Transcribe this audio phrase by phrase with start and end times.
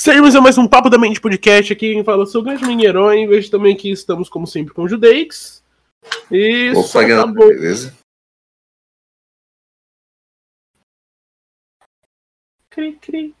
[0.00, 1.92] Seguimos a mais um Papo da Mente Podcast aqui.
[1.92, 3.26] Quem fala sou o grande Minherói.
[3.26, 5.60] Vejo também que estamos, como sempre, com o Judeix.
[6.30, 7.48] E Opa, tá galera, bom.
[7.48, 7.92] beleza?
[12.70, 13.34] Cri, cri.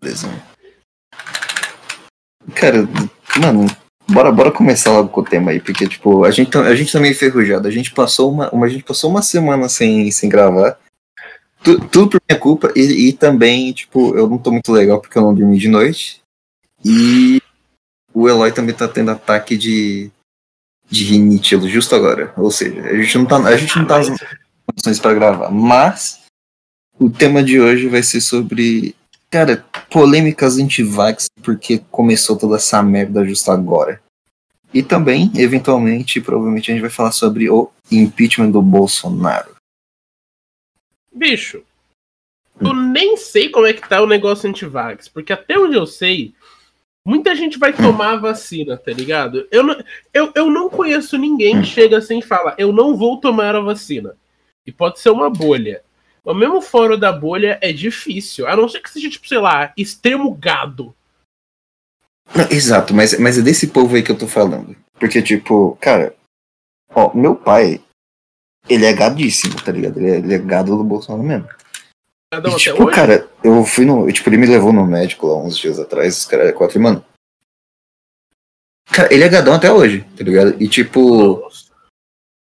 [0.00, 0.28] Beleza.
[2.54, 2.78] Cara,
[3.38, 3.66] mano,
[4.08, 6.90] bora, bora começar logo com o tema aí, porque, tipo, a gente, tá- a gente
[6.90, 7.68] tá meio enferrujado.
[7.68, 10.78] A gente passou uma, uma, a gente passou uma semana sem, sem gravar.
[11.66, 15.18] Tu- tudo por minha culpa, e, e também, tipo, eu não tô muito legal porque
[15.18, 16.20] eu não dormi de noite.
[16.84, 17.42] E
[18.14, 20.08] o Eloy também tá tendo ataque de,
[20.88, 22.32] de rinite justo agora.
[22.36, 24.08] Ou seja, a gente não tá, a gente não tá nas
[24.64, 25.50] condições pra gravar.
[25.50, 26.22] Mas
[27.00, 28.94] o tema de hoje vai ser sobre,
[29.28, 34.00] cara, polêmicas anti-vax, porque começou toda essa merda justo agora.
[34.72, 39.56] E também, eventualmente, provavelmente a gente vai falar sobre o impeachment do Bolsonaro.
[41.12, 41.62] Bicho,
[42.60, 46.34] eu nem sei como é que tá o negócio anti-vax, porque até onde eu sei,
[47.04, 49.46] muita gente vai tomar a vacina, tá ligado?
[49.50, 53.20] Eu não, eu, eu não conheço ninguém que chega assim e fala, eu não vou
[53.20, 54.16] tomar a vacina.
[54.66, 55.82] E pode ser uma bolha.
[56.24, 58.48] Mas mesmo fora da bolha é difícil.
[58.48, 60.92] A não ser que seja, tipo, sei lá, extremo gado.
[62.50, 64.74] Exato, mas, mas é desse povo aí que eu tô falando.
[64.98, 66.12] Porque, tipo, cara,
[66.92, 67.80] ó, meu pai,
[68.68, 69.98] ele é gadíssimo, tá ligado?
[69.98, 71.48] Ele é, ele é gado do Bolsonaro mesmo.
[72.32, 74.10] E, tipo, cara, eu fui no.
[74.10, 77.04] Tipo, ele me levou no médico lá uns dias atrás, os caras quatro, mano.
[78.90, 80.60] Cara, ele é gadão até hoje, tá ligado?
[80.60, 81.66] E tipo, Nossa.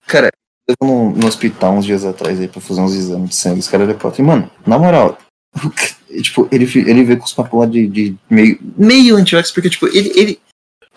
[0.06, 0.30] cara,
[0.68, 3.68] eu no, no hospital uns dias atrás aí pra fazer uns exames de sangue, os
[3.68, 4.22] caras quatro.
[4.22, 5.18] E, mano, na moral,
[6.22, 9.88] tipo, ele, ele veio com os papos lá de, de meio, meio anti-vax, porque, tipo,
[9.88, 10.40] ele, ele,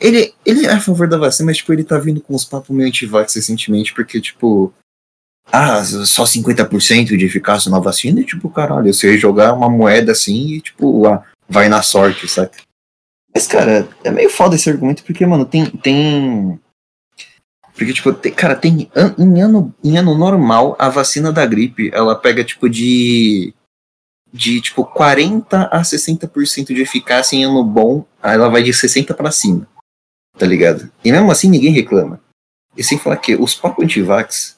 [0.00, 2.74] ele, ele é a favor da vacina, mas, tipo, ele tá vindo com os papos
[2.74, 4.72] meio anti-vax recentemente, porque, tipo,
[5.52, 10.46] ah, só 50% de eficácia na vacina, e, tipo, caralho, você jogar uma moeda assim
[10.48, 12.58] e, tipo, ah, vai na sorte, saca?
[13.34, 15.66] Mas, cara, é meio foda esse argumento, porque, mano, tem.
[15.66, 16.58] tem...
[17.74, 18.90] Porque, tipo, tem- cara, tem.
[18.94, 23.54] an- Em ano, em ano normal, a vacina da gripe, ela pega, tipo, de.
[24.32, 29.14] De, tipo, 40 a 60% de eficácia em ano bom, aí ela vai de 60
[29.14, 29.66] pra cima.
[30.36, 30.90] Tá ligado?
[31.02, 32.20] E mesmo assim ninguém reclama.
[32.76, 34.57] E sem falar que os papos antivax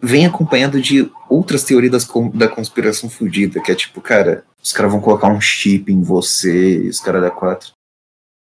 [0.00, 4.92] vem acompanhado de outras teorias das da conspiração fudida, que é tipo, cara, os caras
[4.92, 7.72] vão colocar um chip em você, e os caras da quatro.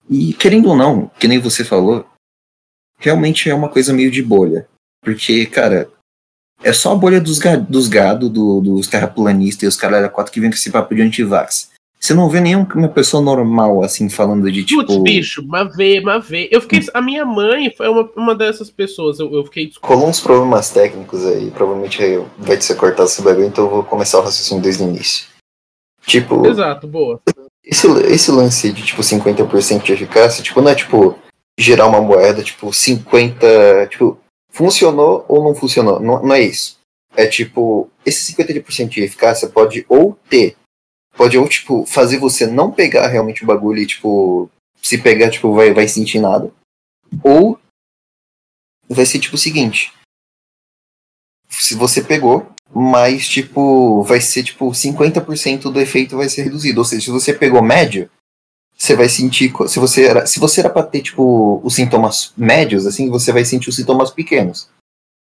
[0.09, 2.05] E querendo ou não, que nem você falou,
[2.99, 4.67] realmente é uma coisa meio de bolha.
[5.01, 5.89] Porque, cara,
[6.63, 10.09] é só a bolha dos, ga dos gado, do, dos terraplanistas e os caras da
[10.09, 11.71] quatro que vem com esse papo de antivax.
[11.99, 14.85] Você não vê nenhuma pessoa normal, assim, falando de tipo.
[14.85, 16.47] Putz, bicho, mas vê, mas vê.
[16.51, 16.81] Eu fiquei.
[16.93, 19.19] A minha mãe foi uma, uma dessas pessoas.
[19.19, 19.71] Eu, eu fiquei.
[19.81, 21.99] Rolou uns problemas técnicos aí, provavelmente
[22.37, 25.25] vai ser cortado esse bagulho, então eu vou começar o raciocínio desde o início.
[26.05, 27.19] Tipo, Exato, boa.
[27.65, 31.17] esse, esse lance de tipo 50% de eficácia, tipo, não é tipo
[31.59, 33.87] gerar uma moeda, tipo, 50.
[33.89, 34.17] Tipo,
[34.51, 35.99] funcionou ou não funcionou.
[35.99, 36.77] Não, não é isso.
[37.15, 40.55] É tipo, esse 50% de eficácia pode ou ter,
[41.17, 44.49] pode ou, tipo, fazer você não pegar realmente o bagulho e, tipo,
[44.81, 46.51] se pegar, tipo, vai, vai sentir nada.
[47.23, 47.59] Ou
[48.89, 49.93] vai ser tipo o seguinte.
[51.49, 56.79] Se você pegou, mas tipo, vai ser tipo 50% do efeito vai ser reduzido.
[56.79, 58.09] Ou seja, se você pegou médio,
[58.77, 59.51] você vai sentir.
[59.67, 63.43] Se você era, se você era pra ter tipo os sintomas médios, assim, você vai
[63.43, 64.69] sentir os sintomas pequenos.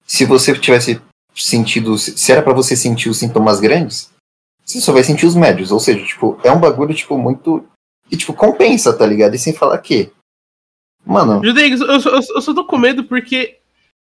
[0.06, 1.00] Se você tivesse
[1.34, 1.98] sentido.
[1.98, 4.10] Se era pra você sentir os sintomas grandes,
[4.72, 5.72] você só vai sentir os médios.
[5.72, 7.64] Ou seja, tipo, é um bagulho, tipo, muito.
[8.10, 9.34] E tipo, compensa, tá ligado?
[9.34, 10.10] E sem falar que.
[11.04, 13.58] Mano, Judeix, eu, só- eu, eu só tô com medo porque.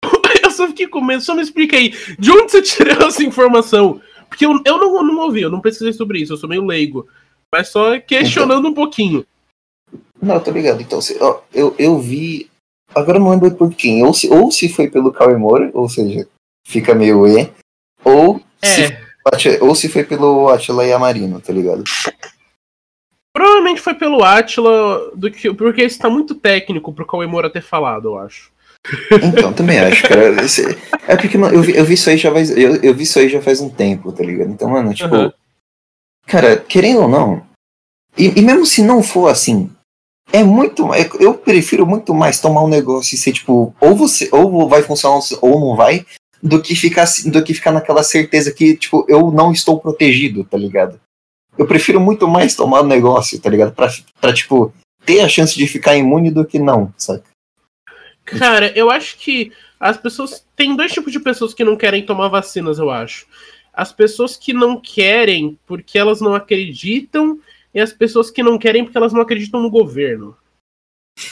[0.45, 1.23] eu só fiquei com medo.
[1.23, 1.91] Só me explica aí.
[2.19, 4.01] De onde você tirou essa informação?
[4.29, 7.07] Porque eu, eu não, não ouvi, eu não pesquisei sobre isso, eu sou meio leigo.
[7.53, 9.25] Mas só questionando um pouquinho.
[10.21, 10.81] Não, tô ligado.
[10.81, 12.51] Então, se- ó, eu, eu vi.
[12.95, 14.05] Agora eu não lembro por quem.
[14.05, 16.27] Ou se, ou se foi pelo Cauê Moura, ou seja,
[16.67, 17.51] fica meio E.
[18.05, 18.87] Ou, se, É.
[18.87, 19.04] Ati-
[19.61, 21.85] ou se foi pelo Atila e Amarino, tá ligado?
[23.33, 27.63] Provavelmente foi pelo Atila, do que, porque isso tá muito técnico pro Cauê Moura ter
[27.63, 28.53] falado, eu acho.
[29.23, 30.35] Então, também acho, cara.
[31.09, 32.51] É porque, mano, eu vi, eu vi isso aí já faz.
[32.51, 34.51] Eu, eu vi isso aí já faz um tempo, tá ligado?
[34.51, 35.15] Então, mano, tipo.
[35.15, 35.33] Aham.
[36.27, 37.47] Cara, querendo ou não.
[38.17, 39.71] E, e mesmo se não for assim.
[40.33, 40.93] É muito.
[40.95, 43.75] é- Eu prefiro muito mais tomar um negócio e ser tipo.
[43.81, 44.29] Ou você.
[44.33, 46.05] Ou vai funcionar ou não vai.
[46.47, 50.59] Do que ficar, do que ficar naquela certeza que, tipo, eu não estou protegido, tá
[50.59, 51.01] ligado?
[51.57, 53.73] Eu prefiro muito mais tomar o negócio, tá ligado?
[53.75, 53.89] Pra,
[54.21, 54.71] pra, tipo,
[55.07, 57.23] ter a chance de ficar imune do que não, sabe?
[58.27, 60.45] Cara, eu acho que as pessoas.
[60.55, 63.27] Tem dois tipos de pessoas que não querem tomar vacinas, eu acho.
[63.75, 67.39] as pessoas que não querem porque elas não acreditam
[67.75, 70.37] e as pessoas que não querem porque elas não acreditam no governo.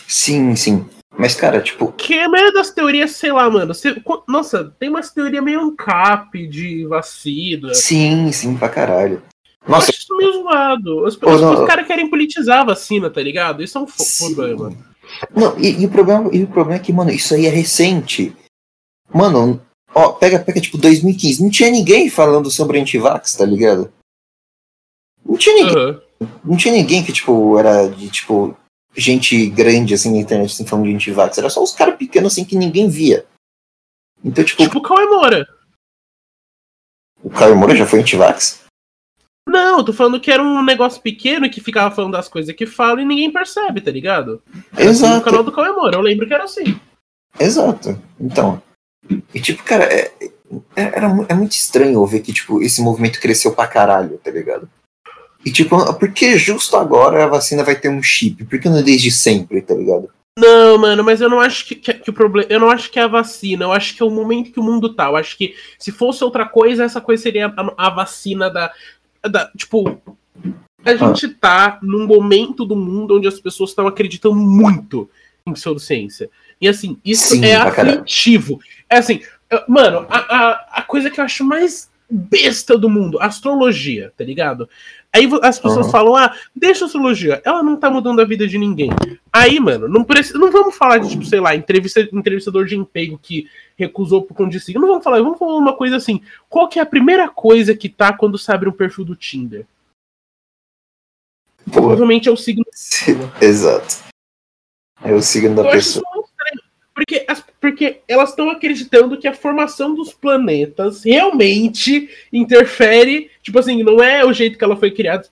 [0.09, 0.89] Sim, sim.
[1.17, 1.93] Mas, cara, tipo.
[1.93, 3.75] Que a maioria das teorias, sei lá, mano.
[3.75, 3.95] Você,
[4.27, 7.75] nossa, tem umas teorias meio ancap de vacina.
[7.75, 9.23] Sim, sim, pra caralho.
[9.67, 9.87] Nossa.
[9.87, 11.05] Eu acho isso meio zoado.
[11.05, 13.63] Os, os, os caras querem politizar a vacina, tá ligado?
[13.63, 14.35] Isso é um sim.
[14.35, 14.73] problema.
[15.35, 18.35] Não, e, e, o problema, e o problema é que, mano, isso aí é recente.
[19.13, 19.61] Mano,
[19.95, 21.43] ó, pega, pega tipo 2015.
[21.43, 23.93] Não tinha ninguém falando sobre antivax, tá ligado?
[25.25, 25.77] Não tinha ninguém.
[25.77, 26.29] Uhum.
[26.45, 28.57] Não tinha ninguém que, tipo, era de, tipo,
[28.95, 31.39] gente grande, assim, na internet, assim, falando de antivax.
[31.39, 33.27] Era só os caras pequenos, assim, que ninguém via.
[34.25, 34.63] Então, tipo.
[34.63, 35.47] Tipo o Cauê Moura.
[37.23, 38.63] O Cauê Moura já foi antivax?
[39.49, 42.67] Não, eu tô falando que era um negócio pequeno que ficava falando das coisas que
[42.67, 44.43] fala e ninguém percebe, tá ligado?
[44.73, 45.07] Era Exato.
[45.07, 46.81] Assim, no canal do Cauê Moura, eu lembro que era assim.
[47.39, 48.01] Exato.
[48.21, 48.63] Então.
[49.35, 50.13] E tipo, cara, é,
[50.77, 54.71] é, era, é muito estranho ver que, tipo, esse movimento cresceu pra caralho, tá ligado?
[55.45, 58.45] E tipo, por que justo agora a vacina vai ter um chip?
[58.45, 60.09] Por que não é desde sempre, tá ligado?
[60.39, 62.51] Não, mano, mas eu não acho que, que, que, o problema.
[62.51, 64.63] Eu não acho que é a vacina, eu acho que é o momento que o
[64.63, 65.07] mundo tá.
[65.07, 68.73] Eu acho que se fosse outra coisa, essa coisa seria a, a vacina da,
[69.23, 69.51] da.
[69.57, 70.01] Tipo.
[70.85, 70.97] A ah.
[70.97, 75.09] gente tá num momento do mundo onde as pessoas estão acreditando muito
[75.47, 76.31] em pseudociência.
[76.61, 78.59] E assim, isso Sim, é aflitivo.
[78.89, 79.21] É assim,
[79.69, 84.69] mano, a, a, a coisa que eu acho mais besta do mundo, astrologia, tá ligado?
[85.15, 85.93] Aí as pessoas uhum.
[85.93, 88.89] falam, ah, deixa a astrologia, ela não tá mudando a vida de ninguém.
[89.31, 93.19] Aí, mano, não precisa, não vamos falar de, tipo, sei lá, entrevista, entrevistador de emprego
[93.21, 94.81] que recusou por conta de signo.
[94.81, 96.23] Não vamos falar, vamos falar uma coisa assim.
[96.49, 99.67] Qual que é a primeira coisa que tá quando você abre um perfil do Tinder?
[101.71, 102.65] Provavelmente é o signo.
[103.39, 104.03] Exato.
[105.05, 106.05] É o signo da eu pessoa.
[106.95, 113.31] Porque, as, porque elas estão acreditando que a formação dos planetas realmente interfere.
[113.41, 115.25] Tipo assim, não é o jeito que ela foi criada,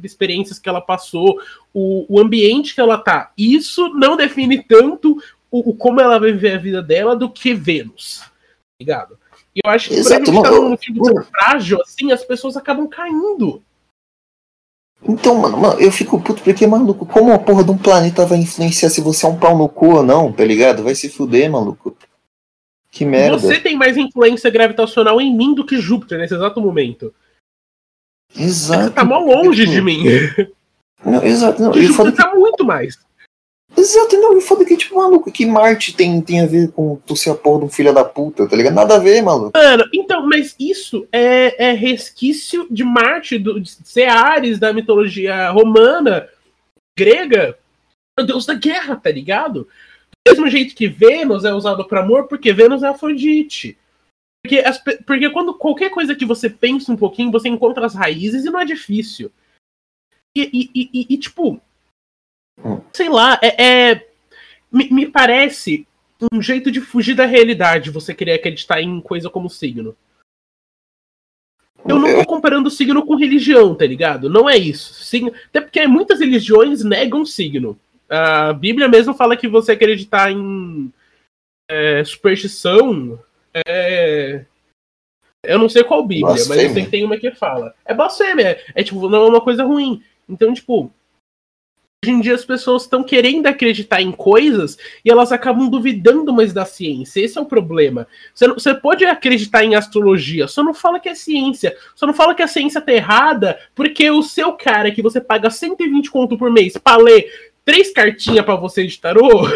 [0.00, 1.40] experiências que ela passou,
[1.74, 3.32] o, o ambiente que ela tá.
[3.36, 5.20] Isso não define tanto
[5.50, 8.22] o, o como ela vai viver a vida dela do que Vênus.
[8.80, 9.18] Ligado?
[9.52, 12.56] E eu acho que Exato, por a gente tá num filme frágil, assim, as pessoas
[12.56, 13.60] acabam caindo.
[15.08, 18.38] Então, mano, mano, eu fico puto porque, maluco, como a porra de um planeta vai
[18.38, 20.82] influenciar se você é um pau no cu ou não, tá ligado?
[20.82, 21.96] Vai se fuder, maluco.
[22.90, 23.38] Que merda.
[23.38, 27.12] Você tem mais influência gravitacional em mim do que Júpiter nesse exato momento.
[28.36, 28.84] Exato.
[28.84, 30.04] Você tá mal longe de mim.
[31.04, 31.72] Não, exato, não.
[31.74, 32.98] Júpiter tá muito mais.
[33.76, 37.16] Exato, não, e foda que, tipo, maluco, que Marte tem, tem a ver com tu
[37.16, 38.74] ser a porra de um filho da puta, tá ligado?
[38.74, 39.52] Nada a ver, maluco.
[39.56, 45.50] Mano, então, mas isso é, é resquício de Marte, do, de ser Ares da mitologia
[45.50, 46.28] romana,
[46.98, 47.58] grega,
[48.18, 49.66] o deus da guerra, tá ligado?
[50.26, 53.76] Do mesmo jeito que Vênus é usado para amor, porque Vênus é Afrodite.
[54.44, 58.44] Porque, as, porque quando qualquer coisa que você pensa um pouquinho, você encontra as raízes
[58.44, 59.30] e não é difícil.
[60.36, 61.60] E, e, e, e tipo.
[62.92, 64.08] Sei lá, é, é
[64.70, 65.86] me, me, parece
[66.32, 69.96] um jeito de fugir da realidade você querer acreditar em coisa como signo.
[71.84, 74.30] Eu não tô comparando signo com religião, tá ligado?
[74.30, 75.02] Não é isso.
[75.02, 77.78] Signo, até porque muitas religiões negam signo.
[78.08, 80.92] A Bíblia mesmo fala que você acreditar em
[81.68, 83.18] é, superstição
[83.66, 84.44] é.
[85.44, 86.56] Eu não sei qual Bíblia, blasfêmia.
[86.56, 87.74] mas eu sei que tem uma que fala.
[87.84, 90.02] É blasfêmia, é, é tipo, não é uma coisa ruim.
[90.28, 90.92] Então, tipo,
[92.04, 96.52] Hoje em dia as pessoas estão querendo acreditar em coisas e elas acabam duvidando mais
[96.52, 97.20] da ciência.
[97.20, 98.08] Esse é o problema.
[98.34, 101.76] Você, não, você pode acreditar em astrologia, só não fala que é ciência.
[101.94, 105.48] Só não fala que a ciência tá errada porque o seu cara que você paga
[105.48, 109.46] 120 conto por mês pra ler três cartinhas para você de tarô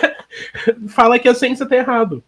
[0.88, 2.24] fala que a ciência tá errado.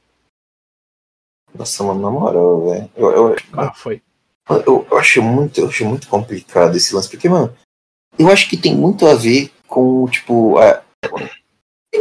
[1.54, 2.90] Nossa, mano, na moral, velho.
[2.94, 4.02] Eu, eu, ah, foi.
[4.50, 7.54] Eu, eu, acho muito, eu acho muito complicado esse lance, porque, mano,
[8.18, 10.82] eu acho que tem muito a ver com, tipo, a...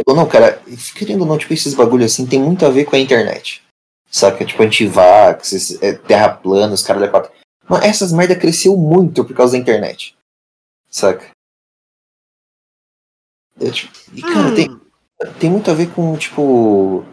[0.06, 0.60] ou não, cara,
[0.96, 3.62] querendo ou não, tipo, esses bagulho assim tem muito a ver com a internet.
[4.10, 4.44] Saca?
[4.44, 7.30] Tipo, antivax, é, terra plana, os caras da quatro.
[7.68, 10.16] Mas essas merda cresceu muito por causa da internet.
[10.90, 11.30] Saca?
[13.60, 14.54] É, tipo, e, cara, hum.
[14.54, 14.80] tem,
[15.38, 17.04] tem muito a ver com, tipo.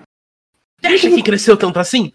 [0.79, 2.13] Você acha que cresceu tanto assim?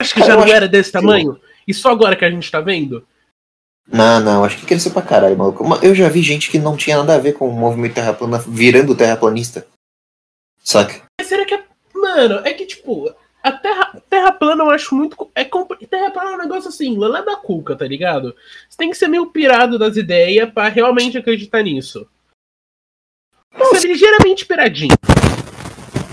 [0.00, 1.40] Acho que cara, já não era desse tamanho?
[1.66, 3.06] E só agora que a gente tá vendo?
[3.86, 5.64] Não, não, acho que cresceu pra caralho, maluco.
[5.82, 8.96] Eu já vi gente que não tinha nada a ver com o movimento terraplanista virando
[8.96, 9.66] terraplanista.
[10.62, 11.02] Saca?
[11.22, 11.64] Será que é.
[11.94, 13.14] Mano, é que tipo,
[13.46, 15.30] a terra, terra plana eu acho muito.
[15.32, 18.34] É Terra plana é um negócio assim, lá da cuca, tá ligado?
[18.68, 22.08] Você tem que ser meio pirado das ideias para realmente acreditar nisso.
[23.56, 24.94] Nossa, ligeiramente piradinho.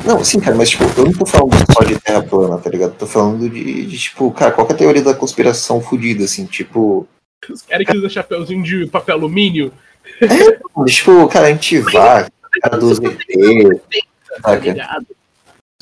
[0.05, 2.95] Não, sim, cara, mas tipo, eu não tô falando só de terra plana, tá ligado?
[2.95, 6.45] Tô falando de, de tipo, cara, qual que é a teoria da conspiração fodida, assim,
[6.45, 7.07] tipo.
[7.49, 9.73] Os caras que usam chapéuzinho de papel alumínio.
[10.21, 12.29] É, tipo, cara, a gente vai,
[12.61, 14.05] cara ET,
[14.41, 15.07] tá ligado?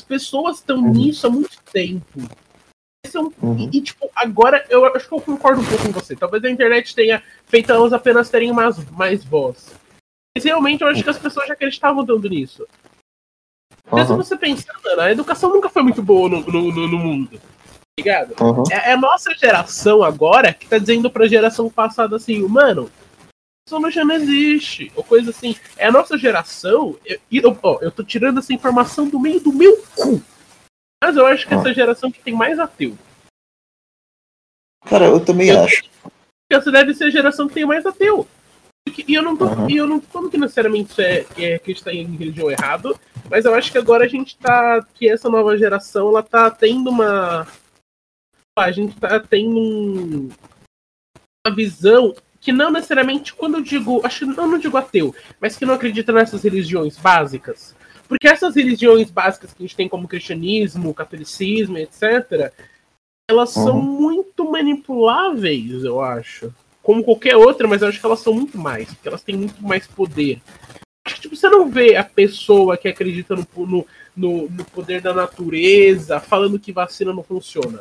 [0.00, 0.92] As pessoas estão Uhum.
[0.92, 2.04] nisso há muito tempo.
[3.04, 3.68] Esse é um- Uhum.
[3.72, 6.14] E, tipo, agora eu acho que eu concordo um pouco com você.
[6.14, 9.74] Talvez a internet tenha feito elas apenas terem mais, mais voz.
[10.36, 12.66] Mas realmente eu acho que as pessoas já acreditavam tanto nisso.
[13.92, 17.40] Mesmo Uhum, você pensando, a educação nunca foi muito boa no, no, no- no mundo.
[17.98, 18.34] Ligado?
[18.40, 18.64] uhum.
[18.70, 22.90] É, é a nossa geração agora que tá dizendo pra geração passada assim, mano,
[23.68, 24.90] isso já não existe.
[24.96, 25.54] Ou coisa assim.
[25.76, 26.98] É a nossa geração.
[27.04, 30.22] eu- eu, ó, eu tô tirando essa informação do meio do meu cu.
[31.04, 31.58] Mas eu acho que Ah.
[31.58, 32.96] essa geração que tem mais ateu.
[34.88, 35.82] Cara, eu também Eu- acho.
[36.50, 38.26] Essa deve ser a geração que tem mais ateu.
[39.06, 39.70] E eu não tô, Uhum.
[39.70, 42.98] e eu não tô que necessariamente isso é, é acreditar em religião errado,
[43.30, 44.84] mas eu acho que agora a gente tá.
[44.94, 47.46] Que essa nova geração ela tá tendo uma.
[48.58, 50.28] A gente tá tendo um-
[51.46, 54.04] uma visão que não necessariamente, quando eu digo.
[54.04, 57.74] Acho eu não digo ateu, mas que não acredita nessas religiões básicas.
[58.08, 62.52] Porque essas religiões básicas que a gente tem como cristianismo, catolicismo, etc.,
[63.30, 63.82] elas são Uhum.
[64.00, 66.52] muito manipuláveis, eu acho.
[66.82, 69.62] Como qualquer outra, mas eu acho que elas são muito mais, porque elas têm muito
[69.62, 70.42] mais poder.
[71.06, 75.00] Acho que tipo, você não vê a pessoa que acredita no, no, no, no poder
[75.00, 77.80] da natureza falando que vacina não funciona.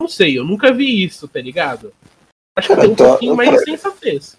[0.00, 1.92] Não sei, eu nunca vi isso, tá ligado?
[2.56, 4.38] Acho que Cara, tem um então, pouquinho mais cara- de sensatez.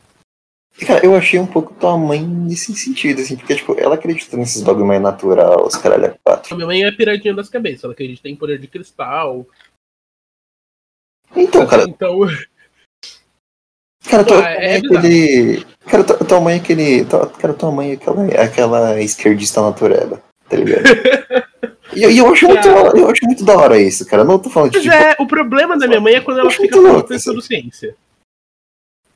[0.86, 4.62] Cara, eu achei um pouco tua mãe nesse sentido, assim, porque, tipo, ela acredita nesses
[4.62, 6.56] bagulho mais natural, os caralho é A quatro.
[6.56, 9.46] minha mãe é piradinha das cabeças, ela acredita em poder de cristal.
[11.36, 12.20] Então, cara, Então,
[14.08, 15.66] cara, tua, Ah, tua é mãe é aquele.
[15.88, 17.06] Cara, tua, tua mãe é aquele.
[17.06, 20.84] Tua, cara, tua mãe é aquela, é aquela esquerdista natureba, tá ligado?
[21.98, 24.22] E eu, e eu acho muito, eu acho muito da hora isso, cara.
[24.22, 24.96] Eu não tô falando de mas tipo.
[24.96, 27.96] é, o problema da minha mãe é quando ela fica falando louco, pensando ciência.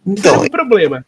[0.06, 1.06] Então, Esse é o problema.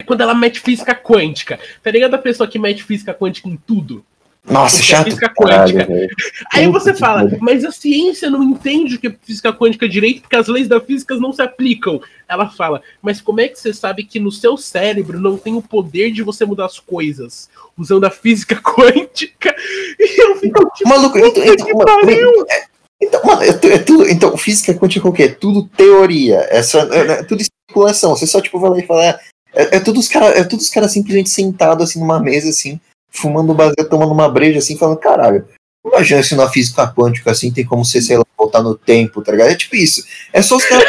[0.00, 1.60] É quando ela mete física quântica.
[1.80, 4.04] Tá ligado a pessoa que mete física quântica em tudo?
[4.48, 5.04] Nossa, Porque chato.
[5.06, 5.92] física caralho, quântica.
[5.92, 6.08] velho.
[6.52, 10.22] Aí você que fala, mas a ciência não entende o que é física quântica direito
[10.22, 12.00] porque as leis da física não se aplicam.
[12.28, 15.62] Ela fala, mas como é que você sabe que no seu cérebro não tem o
[15.62, 19.54] poder de você mudar as coisas usando a física quântica?
[19.98, 22.46] E eu fico tipo, Maluco, então, puta então, que mano, pariu!
[22.50, 22.64] é-
[23.02, 24.08] então, mano, é, tu- é tudo.
[24.08, 25.22] Então, física quântica é o quê?
[25.24, 26.46] É tudo teoria.
[26.50, 28.16] É, só, é, é tudo especulação.
[28.16, 29.04] Você só, tipo, vai lá e fala.
[29.04, 29.18] É,
[29.54, 32.80] é, é tudo os caras é tudo os caras simplesmente sentados assim numa mesa, assim,
[33.16, 35.44] fumando baseado, tomando uma breja, assim, falando, caralho.
[35.84, 39.32] Imagina se na física quântica, assim, tem como você, sei lá, voltar no tempo, tá
[39.32, 39.50] ligado?
[39.50, 40.04] É tipo isso.
[40.32, 40.86] É só os caras.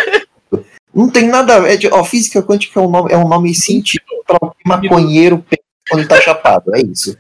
[0.94, 1.74] Não tem nada a ver.
[1.74, 4.68] é de- Ó, física quântica é um nome, é um nome científico para o que
[4.68, 6.76] maconheiro pensa quando ele tá chapado.
[6.76, 7.16] É isso.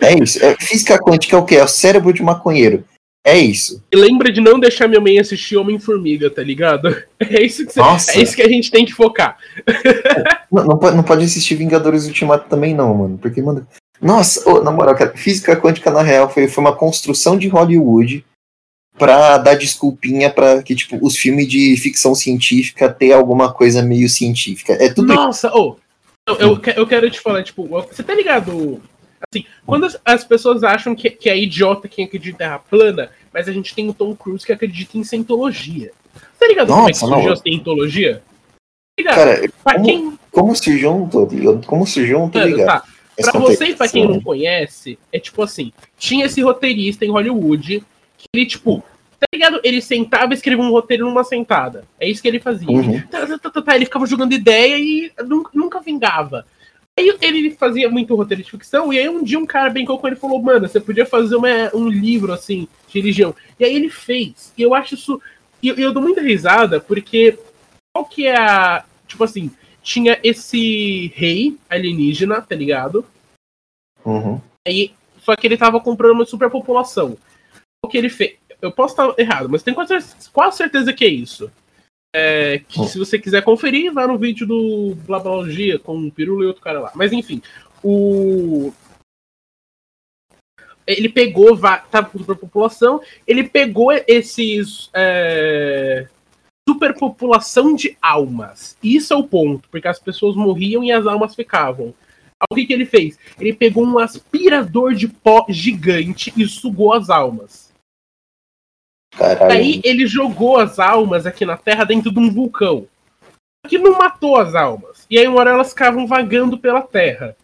[0.00, 0.42] É isso.
[0.42, 1.56] É, física quântica é o quê?
[1.56, 2.84] É o cérebro de maconheiro.
[3.22, 3.82] É isso.
[3.92, 6.88] E lembra de não deixar minha mãe assistir Homem-Formiga, tá ligado?
[7.18, 9.36] É isso, que é isso que a gente tem que focar.
[10.52, 13.18] Não, não pode, não pode assistir Vingadores Ultimato também, não, mano.
[13.18, 13.66] Porque, mano.
[14.00, 18.24] Nossa, ô, na moral, cara, física quântica, na real, foi, foi uma construção de Hollywood
[18.98, 24.08] pra dar desculpinha pra que, tipo, os filmes de ficção científica ter alguma coisa meio
[24.08, 24.72] científica.
[24.74, 25.76] É tudo Nossa, ô!
[26.28, 28.80] eu, eu, eu quero te falar, tipo, você tá ligado?
[29.32, 33.10] Assim, quando as, as pessoas acham que, que é idiota quem acredita em terra plana,
[33.32, 35.92] mas a gente tem o Tom Cruise que acredita em cientologia.
[36.14, 37.32] Você tá ligado como é que Nossa, surgiu não.
[37.32, 38.22] a cientologia?
[38.96, 39.14] Tá ligado?
[39.14, 40.18] Cara, pra como- quem.
[40.30, 40.54] como
[41.06, 41.66] tô ligado.
[41.66, 41.86] Como
[42.20, 42.66] não tô Mano, ligado.
[42.82, 42.88] tá.
[43.18, 47.04] Esse Pra contexto, você e pra quem não conhece, é tipo assim: tinha esse roteirista
[47.04, 47.82] em Hollywood
[48.18, 48.82] que ele, tipo,
[49.18, 49.60] tá ligado?
[49.64, 51.84] Ele sentava e escrevia um roteiro numa sentada.
[51.98, 52.68] É isso que ele fazia.
[52.68, 53.00] Uhum.
[53.10, 56.44] Tá, tá, tá, tá, tá, ele ficava jogando ideia e nunca, nunca vingava.
[56.98, 60.06] Aí ele fazia muito roteiro de ficção, e aí um dia um cara brincou com
[60.06, 63.34] ele e falou: Mano, você podia fazer uma- um livro assim, de religião.
[63.60, 64.52] E aí ele fez.
[64.56, 65.20] E eu acho isso.
[65.62, 67.38] E eu, eu dou muita risada, porque
[67.94, 68.84] qual que é a.
[69.06, 69.50] Tipo assim,
[69.86, 73.06] tinha esse rei alienígena, tá ligado?
[74.04, 74.40] Uhum.
[74.66, 77.16] Aí, só que ele tava comprando uma superpopulação.
[77.84, 78.36] O que ele fez?
[78.60, 79.94] Eu posso estar errado, mas tenho quase,
[80.32, 81.50] quase certeza que é isso.
[82.14, 82.88] É, que Hum.
[82.88, 86.80] se você quiser conferir, vá no vídeo do Blabologia com o Pirula e outro cara
[86.80, 86.90] lá.
[86.94, 87.40] Mas enfim,
[87.84, 88.72] o.
[90.86, 94.88] Ele pegou, va- tava com superpopulação, ele pegou esses.
[94.94, 96.08] É,
[96.68, 98.76] superpopulação de almas.
[98.82, 101.94] Isso é o ponto, porque as pessoas morriam e as almas ficavam.
[102.50, 103.18] O que, que ele fez?
[103.38, 107.72] Ele pegou um aspirador de pó gigante e sugou as almas.
[109.16, 109.52] Caralho.
[109.52, 112.86] Aí ele jogou as almas aqui na Terra dentro de um vulcão.
[113.66, 115.06] Que não matou as almas.
[115.08, 117.36] E aí uma hora elas ficavam vagando pela Terra.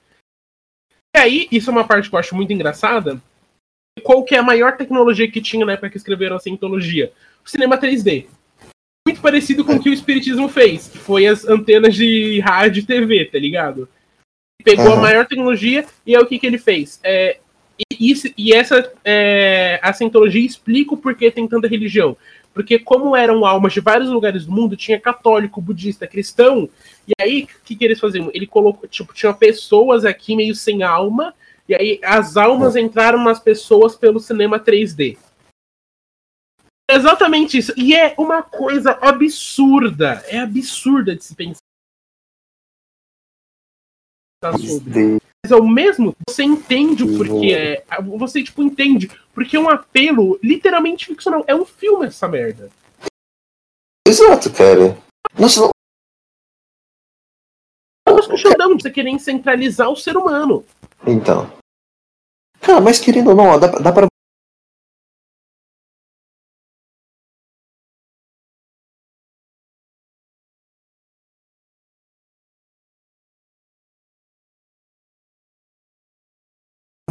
[1.15, 3.21] E aí, isso é uma parte que eu acho muito engraçada.
[4.03, 7.13] Qual que é a maior tecnologia que tinha na época que escreveram a cientologia?
[7.45, 8.27] O cinema 3D.
[9.13, 12.87] Muito parecido com o que o Espiritismo fez, que foi as antenas de rádio e
[12.87, 13.87] TV, tá ligado?
[14.65, 14.93] Pegou uhum.
[14.95, 16.99] a maior tecnologia e é o que, que ele fez.
[17.05, 17.37] É,
[18.01, 22.17] e, e, essa é, a cientologia explica o porquê tem tanta religião.
[22.55, 26.67] Porque como eram almas de vários lugares do mundo, tinha católico, budista, cristão,
[27.07, 28.31] e aí o que, que eles faziam?
[28.33, 31.35] Ele colocou, tipo, tinha pessoas aqui meio sem alma,
[31.69, 35.19] e aí as almas entraram nas pessoas pelo cinema 3D.
[36.93, 37.73] Exatamente isso.
[37.77, 40.23] E é uma coisa absurda.
[40.27, 41.59] É absurda de se pensar
[44.59, 45.19] sobre.
[45.45, 47.85] Mas ao mesmo você entende o porquê é.
[48.19, 49.11] Você, tipo, entende.
[49.35, 51.45] Porque é um apelo literalmente ficcional.
[51.47, 52.71] É um filme essa merda.
[54.07, 54.97] Exato, cara.
[55.39, 55.71] Nossa, não.
[58.09, 60.65] Nós continuamos você querer centralizar o ser humano.
[61.07, 61.51] Então.
[62.61, 64.07] Cara, mas querendo ou não, dá, dá pra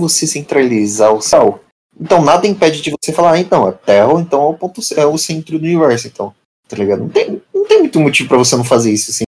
[0.02, 1.64] você centralizar o sal.
[2.00, 5.06] Então nada impede de você falar, ah, então, a Terra então é o ponto é
[5.06, 6.34] o centro do universo, então.
[6.68, 7.00] Tá ligado?
[7.00, 9.24] Não tem, não tem muito motivo para você não fazer isso assim.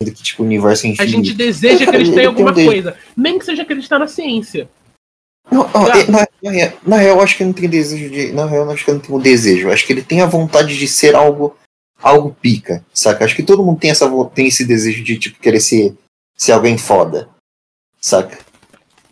[0.00, 3.62] Que, tipo, o universo é A gente deseja acreditar em alguma coisa, nem que seja
[3.62, 4.70] acreditar na ciência.
[5.50, 5.68] Não,
[6.42, 8.32] na, na, na, real, eu acho que ele não tem desejo de.
[8.32, 9.70] Na real, eu acho que ele não tem o desejo.
[9.70, 11.56] Acho que ele tem a vontade de ser algo
[12.00, 13.24] algo pica, saca?
[13.24, 15.96] Acho que todo mundo tem, essa, tem esse desejo de tipo, querer ser,
[16.36, 17.28] ser alguém foda,
[18.00, 18.38] saca?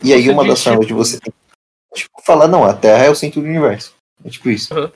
[0.02, 0.88] E aí, você uma das formas tipo...
[0.88, 1.18] de você
[1.94, 3.94] tipo, falar, não, a Terra é o centro do universo.
[4.24, 4.74] É tipo isso.
[4.74, 4.90] Uhum.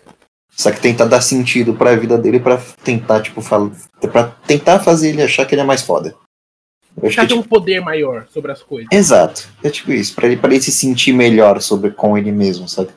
[0.52, 3.70] Só que tentar dar sentido pra vida dele para tentar, tipo, falar.
[4.12, 6.14] para tentar fazer ele achar que ele é mais foda.
[7.02, 7.48] Achar que, é, um tipo...
[7.48, 8.88] poder maior sobre as coisas.
[8.92, 9.48] Exato.
[9.62, 10.14] É tipo isso.
[10.14, 12.92] Pra ele, pra ele se sentir melhor sobre com ele mesmo, sabe?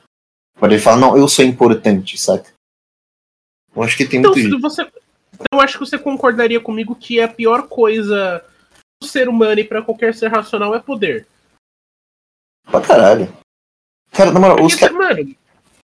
[0.59, 2.51] Pra ele falar, não, eu sou importante, saca?
[3.75, 4.87] Eu acho que tem então, muito você,
[5.51, 8.43] Eu acho que você concordaria comigo que a pior coisa
[9.01, 11.27] do ser humano e para qualquer ser racional é poder.
[12.69, 13.33] Pra caralho.
[14.11, 14.95] Cara, na moral, os caras.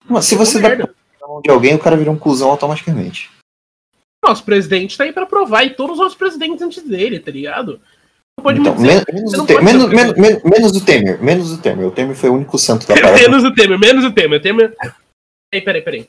[0.04, 0.88] Mano, se você dá
[1.26, 3.30] mão de alguém, o cara vira um cuzão automaticamente.
[4.24, 7.80] Nosso presidente tá aí pra provar, e todos os presidentes antes dele, tá ligado?
[8.42, 11.86] Pode então, dizer, menos, Temer, menos, menos, menos, menos do Temer, menos do Temer.
[11.86, 13.18] O Temer foi o único santo da parada.
[13.18, 14.40] menos do Temer, menos do Temer.
[14.40, 14.74] Temer.
[15.50, 16.08] Peraí, peraí, peraí.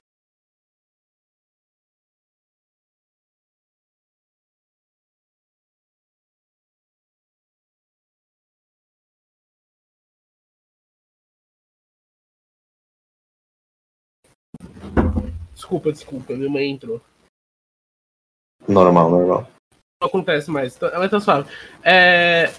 [15.54, 17.02] Desculpa, desculpa, minha mãe entrou.
[18.68, 19.59] Normal, normal.
[20.02, 21.50] Acontece mais, tá, mas tá suave.
[21.84, 22.52] É...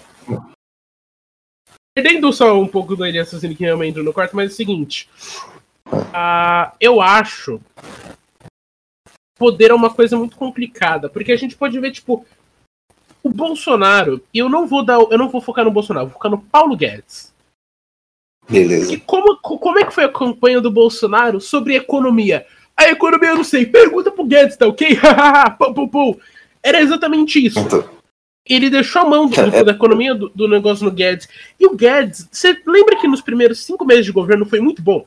[1.95, 4.55] Perdendo só um pouco do Elias assim que mãe entrou no quarto, mas é o
[4.55, 5.09] seguinte.
[5.87, 7.59] Uh, eu acho
[9.37, 12.23] poder é uma coisa muito complicada, porque a gente pode ver, tipo,
[13.23, 16.29] o Bolsonaro, e eu não vou dar, eu não vou focar no Bolsonaro, vou focar
[16.29, 17.33] no Paulo Guedes.
[18.47, 18.93] Beleza.
[18.93, 22.45] E como, como é que foi a campanha do Bolsonaro sobre economia?
[22.77, 23.65] A economia eu não sei.
[23.65, 24.97] Pergunta pro Guedes, tá ok?
[25.57, 26.19] pum, pum, pum.
[26.63, 27.59] Era exatamente isso.
[27.59, 28.01] Então...
[28.43, 31.29] Ele deixou a mão do, do, da economia do, do, negócio no Guedes.
[31.59, 35.05] E o Guedes, você lembra que nos primeiros cinco meses de governo foi muito bom?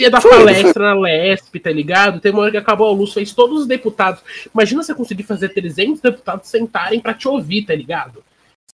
[0.00, 0.82] Ia dar foi, palestra foi.
[0.82, 2.20] na LESP, tá ligado?
[2.20, 4.22] Tem uma hora que acabou a luz, fez todos os deputados.
[4.52, 8.24] Imagina você conseguir fazer 300 deputados sentarem para te ouvir, tá ligado?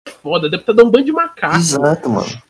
[0.07, 1.57] É foda, deputado é um bando de macaco.
[1.57, 2.43] Exato, mano.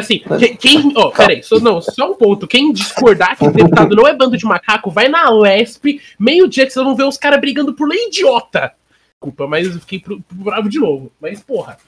[0.00, 0.22] Assim,
[0.58, 0.92] quem.
[0.96, 2.46] ó, peraí, só, não, só um ponto.
[2.46, 6.72] Quem discordar que o deputado não é bando de macaco, vai na LESP, meio-dia que
[6.72, 8.74] vocês vão ver os caras brigando por lei idiota.
[9.14, 11.12] Desculpa, mas eu fiquei bravo de novo.
[11.20, 11.78] Mas, porra.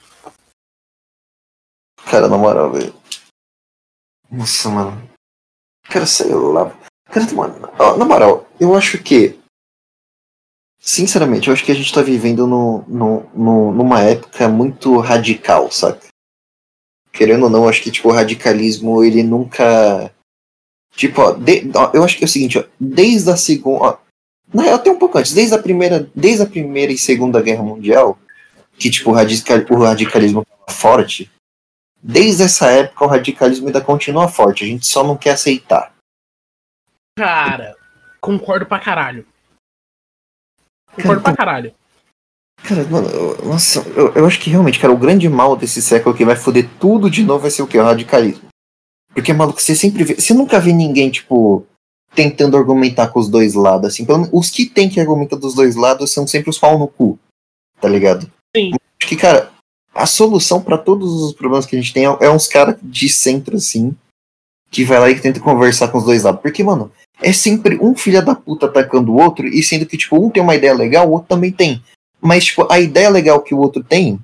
[2.05, 2.93] Cara, na moral, velho.
[4.29, 5.09] Nossa, mano.
[5.89, 6.71] Cara, sei lá.
[7.05, 9.39] Cara, mano, ó, na moral, eu acho que.
[10.79, 15.71] Sinceramente, eu acho que a gente tá vivendo no, no, no, numa época muito radical,
[15.71, 16.12] saca?
[17.13, 20.11] Querendo ou não, acho que tipo, o radicalismo ele nunca.
[20.95, 23.99] Tipo, ó, de, ó, eu acho que é o seguinte, ó, desde a segunda.
[24.53, 27.63] Na real, até um pouco antes, desde a primeira, desde a primeira e segunda guerra
[27.63, 28.19] mundial,
[28.77, 31.31] que tipo, o, radical, o radicalismo estava forte,
[32.01, 35.93] desde essa época o radicalismo ainda continua forte, a gente só não quer aceitar.
[37.17, 37.75] Cara,
[38.19, 39.25] concordo pra caralho.
[40.91, 41.75] Concordo cara, pra caralho.
[42.63, 46.15] Cara, mano, eu, nossa, eu, eu, acho que realmente, cara, o grande mal desse século
[46.15, 47.77] que vai foder tudo de novo vai ser o que?
[47.77, 48.47] O radicalismo.
[49.13, 50.15] Porque, maluco, você sempre vê.
[50.15, 51.65] Você nunca vê ninguém, tipo.
[52.15, 54.07] tentando argumentar com os dois lados, assim.
[54.31, 57.19] Os que tem que argumentar dos dois lados são sempre os pau no cu,
[57.81, 58.31] tá ligado?
[58.55, 58.71] Sim.
[59.01, 59.51] Acho que, cara,
[59.93, 63.09] a solução para todos os problemas que a gente tem é, é uns caras de
[63.09, 63.93] centro, assim,
[64.71, 66.41] que vai lá e tenta conversar com os dois lados.
[66.41, 66.89] Porque, mano,
[67.21, 70.41] é sempre um filho da puta atacando o outro, e sendo que, tipo, um tem
[70.41, 71.83] uma ideia legal, o outro também tem.
[72.23, 74.17] Mas, tipo, a ideia legal que o outro tem,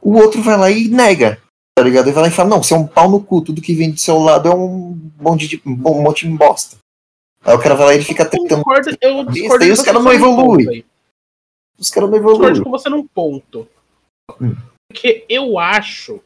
[0.00, 1.40] o outro vai lá e nega.
[1.74, 2.06] Tá ligado?
[2.06, 3.92] Ele vai lá e fala, não, você é um pau no cu, tudo que vem
[3.92, 6.76] do seu lado é um monte de, um monte de bosta.
[7.44, 8.62] Aí o cara vai lá e ele fica tentando.
[9.00, 10.84] Eu discordo aí os caras não evoluem.
[11.78, 12.62] Os caras não discordo evoluem.
[12.62, 13.68] com você num ponto.
[14.40, 14.54] Hum.
[14.88, 16.20] Porque eu acho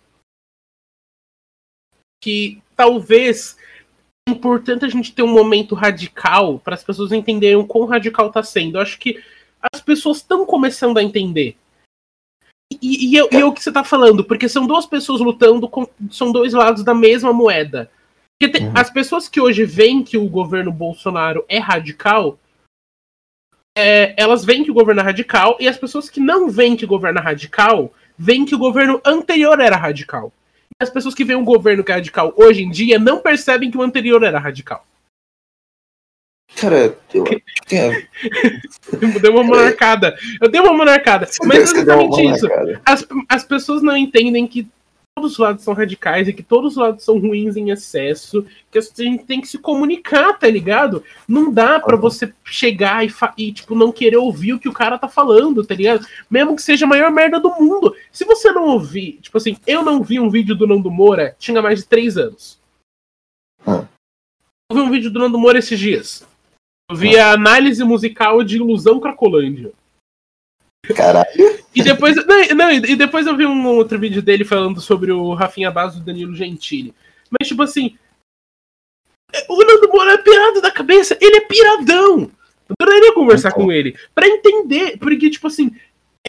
[2.23, 3.57] que talvez
[4.29, 8.33] é importante a gente ter um momento radical para as pessoas entenderem o quão radical
[8.33, 8.77] tá sendo.
[8.77, 9.23] Eu acho que
[9.75, 11.57] as pessoas estão começando a entender.
[12.83, 15.69] E, e, é- e é o que você tá falando, porque são duas pessoas lutando,
[15.69, 17.91] com, são dois lados da mesma moeda.
[18.39, 18.73] Porque tem- Uhum.
[18.77, 22.39] as pessoas que hoje veem que o governo Bolsonaro é radical,
[23.77, 26.85] é, elas veem que o governo é radical, e as pessoas que não veem que
[26.85, 30.33] o governo é radical, veem que o governo anterior era radical.
[30.81, 33.71] E as pessoas que veem o governo que é radical hoje em dia não percebem
[33.71, 34.86] que o anterior era radical.
[36.55, 38.07] Cara, eu acho que tem.
[38.93, 40.17] Eu dei uma monarcada.
[40.41, 41.29] Eu dei uma monarcada.
[41.45, 42.47] Mas é deu exatamente isso.
[42.85, 44.67] As, as pessoas não entendem que
[45.15, 48.79] todos os lados são radicais e que todos os lados são ruins em excesso, que
[48.79, 51.03] a gente tem que se comunicar, tá ligado?
[51.27, 52.01] Não dá pra Uhum.
[52.03, 55.75] você chegar e, e, tipo, não querer ouvir o que o cara tá falando, tá
[55.75, 56.07] ligado?
[56.31, 57.95] Mesmo que seja a maior merda do mundo.
[58.13, 61.61] Se você não ouvir, tipo assim, eu não vi um vídeo do Nando Moura, tinha
[61.63, 62.59] mais de três anos.
[63.67, 63.85] Ah.
[64.71, 66.27] Eu vi um vídeo do Nando Moura esses dias.
[66.89, 69.73] Eu vi a análise musical de Ilusão Cracolândia.
[70.95, 71.27] Caralho.
[71.75, 75.35] E depois, não, não, e depois eu vi um outro vídeo dele falando sobre o
[75.35, 76.95] Rafinha Basso e Danilo Gentili.
[77.29, 77.99] Mas, tipo assim.
[79.49, 81.19] O Nando Moura é pirado da cabeça.
[81.21, 82.31] Ele é piradão.
[82.69, 83.65] Eu adoraria conversar Então.
[83.65, 83.97] com ele.
[84.15, 84.97] Pra entender.
[84.99, 85.73] Porque, tipo assim.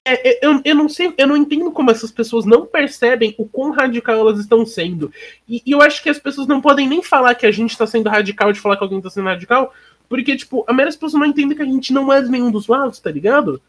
[0.06, 3.46] é- é- eu, eu não sei, eu não entendo como essas pessoas não percebem o
[3.48, 5.12] quão radical elas estão sendo.
[5.48, 7.86] E, e eu acho que as pessoas não podem nem falar que a gente tá
[7.86, 9.72] sendo radical de falar que alguém tá sendo radical.
[10.10, 12.50] Porque, tipo, a maioria das pessoas não entende que a gente não é de nenhum
[12.52, 13.62] dos lados, tá ligado?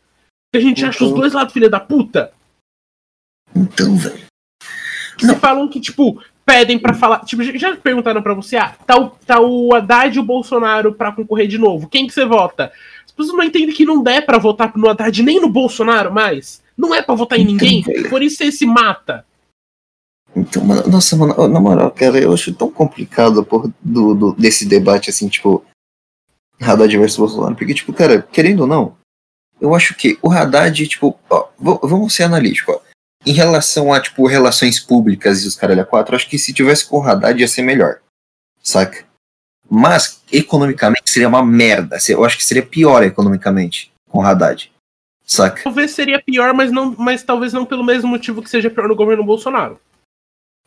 [0.53, 1.21] Que a gente acha os Então.
[1.21, 2.33] dois lados filha da puta.
[3.55, 4.27] Então, velho.
[5.17, 7.25] que se falam que, tipo, pedem pra falar.
[7.25, 11.11] Tipo, já- perguntaram pra você, ah, tá o, tá o Haddad e o Bolsonaro pra
[11.11, 11.89] concorrer de novo.
[11.89, 12.71] Quem que você vota?
[13.05, 16.63] As pessoas não entendem que não der pra votar no Haddad nem no Bolsonaro mais.
[16.77, 18.09] Não é pra votar em ninguém, velho.
[18.09, 19.27] por isso você se mata.
[20.37, 24.33] Então, mano, nossa, mano, na moral, cara, eu acho tão complicado a porra do, do-
[24.35, 25.65] desse debate, assim, tipo,
[26.61, 27.55] Haddad versus Bolsonaro.
[27.55, 28.97] Porque, tipo, cara, querendo ou não,
[29.61, 32.81] eu acho que o Haddad, tipo, ó, vamos ser analíticos, ó.
[33.27, 36.87] Em relação a, tipo, relações públicas e os caralho a quatro, acho que se tivesse
[36.87, 37.99] com o Haddad ia ser melhor.
[38.63, 39.05] Saca?
[39.69, 41.99] Mas, economicamente, seria uma merda.
[42.09, 44.73] Eu acho que seria pior economicamente com o Haddad.
[45.25, 45.65] Saca?
[45.65, 48.97] Talvez seria pior, mas, não, mas talvez não pelo mesmo motivo que seja pior no
[48.97, 49.79] governo Bolsonaro.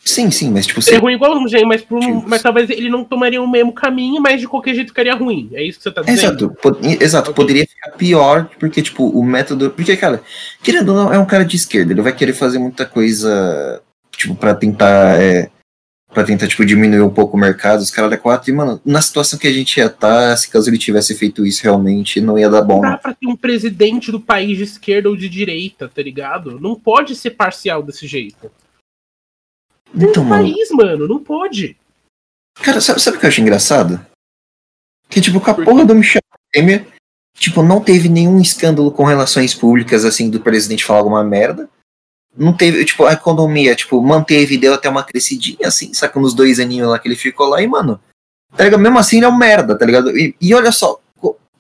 [0.04, 2.24] Sim, sim, mas, tipo, Seria ruim igual o gente, mas, por um- Motivos.
[2.28, 5.50] mas talvez ele não tomaria o mesmo caminho, mas de qualquer jeito ficaria ruim.
[5.54, 6.20] É isso que você tá dizendo?
[6.20, 7.36] Exato, po- exato Ok.
[7.44, 9.70] poderia ficar pior, porque, tipo, o método.
[9.70, 10.22] Porque, cara,
[10.64, 14.34] querendo ou não, é um cara de esquerda, ele vai querer fazer muita coisa, tipo,
[14.36, 15.22] pra tentar.
[15.22, 15.50] É,
[16.14, 18.50] pra tentar, tipo, diminuir um pouco o mercado, os caras da 4.
[18.50, 21.62] E, mano, na situação que a gente ia estar, se caso ele tivesse feito isso
[21.64, 22.76] realmente, não ia dar bom.
[22.78, 22.98] Não dá Não.
[22.98, 26.60] pra ter um presidente do país de esquerda ou de direita, tá ligado?
[26.60, 28.52] Não pode ser parcial desse jeito.
[29.94, 31.78] Então, mano, país, mano, não pode.
[32.56, 34.06] cara, sabe, sabe o que eu acho engraçado?
[35.10, 36.88] Que, tipo, com a Por porra do Michel Temer,
[37.36, 41.70] tipo, não teve nenhum escândalo com relações públicas, assim, do presidente falar alguma merda.
[42.36, 46.60] Não teve, tipo, a economia, tipo, manteve, deu até uma crescidinha, assim, saca, nos dois
[46.60, 48.00] aninhos lá que ele ficou lá, e, mano,
[48.56, 48.80] tá ligado?
[48.80, 50.18] Mesmo assim, ele é um merda, tá ligado?
[50.18, 51.02] E, e olha só,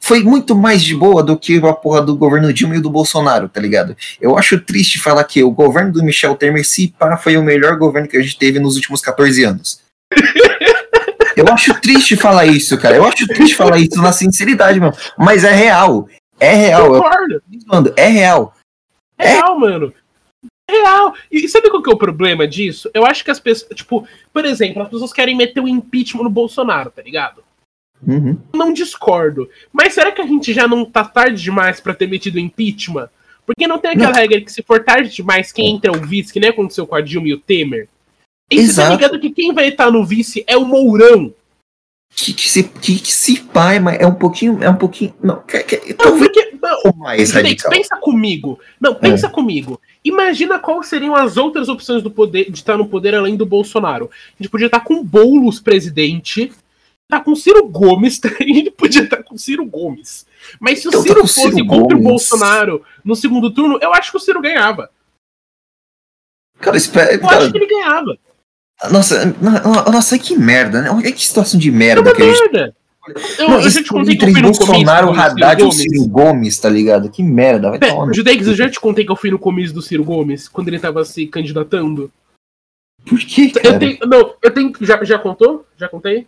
[0.01, 3.47] foi muito mais de boa do que a porra do governo Dilma e do Bolsonaro,
[3.47, 3.95] tá ligado?
[4.19, 7.77] Eu acho triste falar que o governo do Michel Temer, se pá, foi o melhor
[7.77, 9.79] governo que a gente teve nos últimos 14 anos.
[11.37, 12.97] Eu acho triste falar isso, cara.
[12.97, 14.93] Eu acho triste falar isso na sinceridade, mano.
[15.17, 16.07] Mas é real.
[16.37, 16.87] É real.
[16.89, 17.93] Concordo.
[17.95, 18.53] é real.
[19.17, 19.93] É real, mano.
[20.69, 21.13] É real.
[21.31, 22.89] E sabe qual que é o problema disso?
[22.93, 26.29] Eu acho que as pessoas, tipo, por exemplo, as pessoas querem meter o impeachment no
[26.29, 27.43] Bolsonaro, tá ligado?
[28.05, 28.37] Uhum.
[28.53, 29.49] Não discordo.
[29.71, 33.09] Mas será que a gente já não tá tarde demais pra ter metido impeachment?
[33.45, 36.31] Porque não tem aquela regra que se for tarde demais, quem entra é o vice,
[36.31, 37.87] que nem aconteceu com a Dilma e o Temer?
[38.49, 38.91] E você tá Exato.
[38.91, 41.33] ligado que quem vai estar no vice é o Mourão.
[42.13, 44.61] Que, que, se, que, que se pai, mas é um pouquinho.
[44.61, 45.13] É um pouquinho.
[45.23, 46.51] Não, que, que, Não, porque.
[46.61, 47.71] Não, mais radical.
[47.71, 48.59] pensa comigo.
[48.79, 49.79] Não, pensa comigo.
[50.03, 54.11] Imagina quais seriam as outras opções do poder de estar no poder além do Bolsonaro.
[54.11, 56.51] A gente podia estar com Boulos presidente.
[57.12, 60.26] Tá com Ciro Gomes, ele podia estar tá com Ciro Gomes.
[60.60, 62.06] Mas se então, o Ciro fosse Ciro contra Gomes.
[62.06, 64.89] o Bolsonaro no segundo turno, eu acho que o Ciro ganhava.
[66.60, 67.13] Cara, espera.
[67.13, 68.17] Eu cara, acho que ele ganhava.
[68.89, 69.26] Nossa,
[69.91, 70.89] nossa, que merda, né?
[70.89, 72.52] Olha que situação de merda é que a gente.
[72.52, 72.76] Merda.
[73.39, 75.71] Eu, não, eu já te contei que eu fui no Bolsonaro, comício Haddad e o
[75.71, 77.10] Ciro Gomes, tá ligado?
[77.10, 77.71] Que merda.
[77.71, 77.80] Vai
[78.13, 80.80] Judex, eu já te contei que eu fui no comício do Ciro Gomes, quando ele
[80.80, 82.12] tava se candidatando.
[83.04, 83.67] Por que, cara?
[83.67, 84.71] Eu tenho, não, eu tenho.
[84.82, 85.65] Já, já contou?
[85.78, 86.28] Já contei?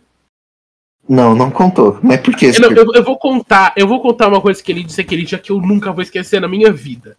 [1.08, 1.98] Não, não contou.
[2.02, 2.58] Mas por que?
[2.58, 5.38] Não, eu, eu, vou contar, eu vou contar uma coisa que ele disse aquele dia
[5.38, 7.16] que eu nunca vou esquecer na minha vida.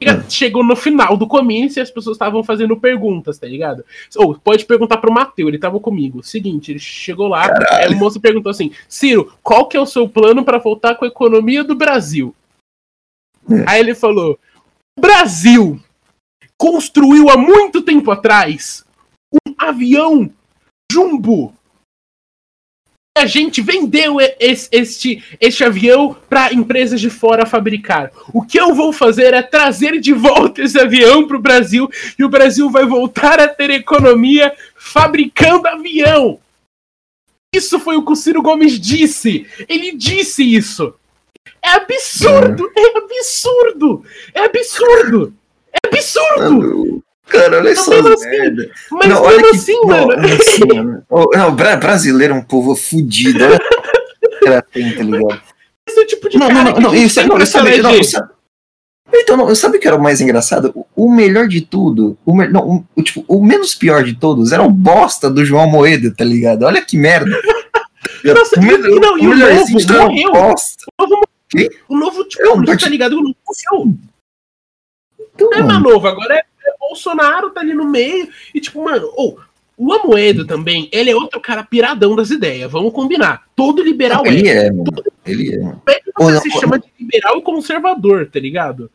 [0.00, 0.22] Hum.
[0.28, 3.84] Chegou no final do comício e as pessoas estavam fazendo perguntas, tá ligado?
[4.16, 6.22] Ou pode perguntar pro Matheus, ele tava comigo.
[6.22, 10.08] Seguinte, ele chegou lá, aí o moço perguntou assim: Ciro, qual que é o seu
[10.08, 12.34] plano para voltar com a economia do Brasil?
[13.50, 13.64] É.
[13.66, 14.38] Aí ele falou:
[15.00, 15.80] Brasil
[16.58, 18.84] construiu há muito tempo atrás
[19.32, 20.30] um avião
[20.92, 21.54] jumbo
[23.16, 28.12] a gente vendeu esse, este, este avião para empresas de fora fabricar.
[28.32, 32.24] O que eu vou fazer é trazer de volta esse avião para o Brasil e
[32.24, 36.38] o Brasil vai voltar a ter economia fabricando avião.
[37.54, 39.46] Isso foi o que o Ciro Gomes disse.
[39.66, 40.94] Ele disse isso.
[41.62, 42.70] É absurdo!
[42.76, 44.04] É absurdo!
[44.34, 45.32] É absurdo!
[45.72, 47.05] É absurdo!
[47.28, 47.92] Cara, olha só.
[47.92, 48.70] Assim, merda.
[48.90, 50.12] Mas não, olha que, assim, mano.
[50.12, 51.04] Assim, mano.
[51.10, 53.44] não, brasileiro é um povo fudido.
[53.44, 55.42] Olha tem, tá ligado?
[55.88, 58.28] Esse é o tipo de não, cara não, não, isso, não, eu sabe, não, sabe,
[59.14, 60.72] então, não, sabe o que era o mais engraçado?
[60.74, 64.62] O, o melhor de tudo, o, não, o, tipo, o menos pior de todos era
[64.62, 66.64] o bosta do João Moeda, tá ligado?
[66.64, 67.30] Olha que merda.
[68.24, 70.32] Nossa, o, e, não, e o novo morreu.
[70.32, 70.84] Bosta.
[70.98, 71.22] O novo,
[71.88, 73.12] o novo tipo, eu, tá ligado?
[73.12, 73.94] O novo morreu.
[75.34, 76.42] Então, não é mais novo, agora é
[76.88, 78.28] Bolsonaro tá ali no meio.
[78.54, 79.38] E tipo, mano, ou.
[79.40, 79.46] Oh,
[79.78, 83.42] o Amoedo também, ele é outro cara piradão das ideias, vamos combinar.
[83.54, 84.68] Todo liberal ele é.
[84.68, 85.12] é Todo...
[85.24, 85.58] Ele é.
[85.58, 88.90] Como é que você não, se não, chama de liberal e conservador, tá ligado?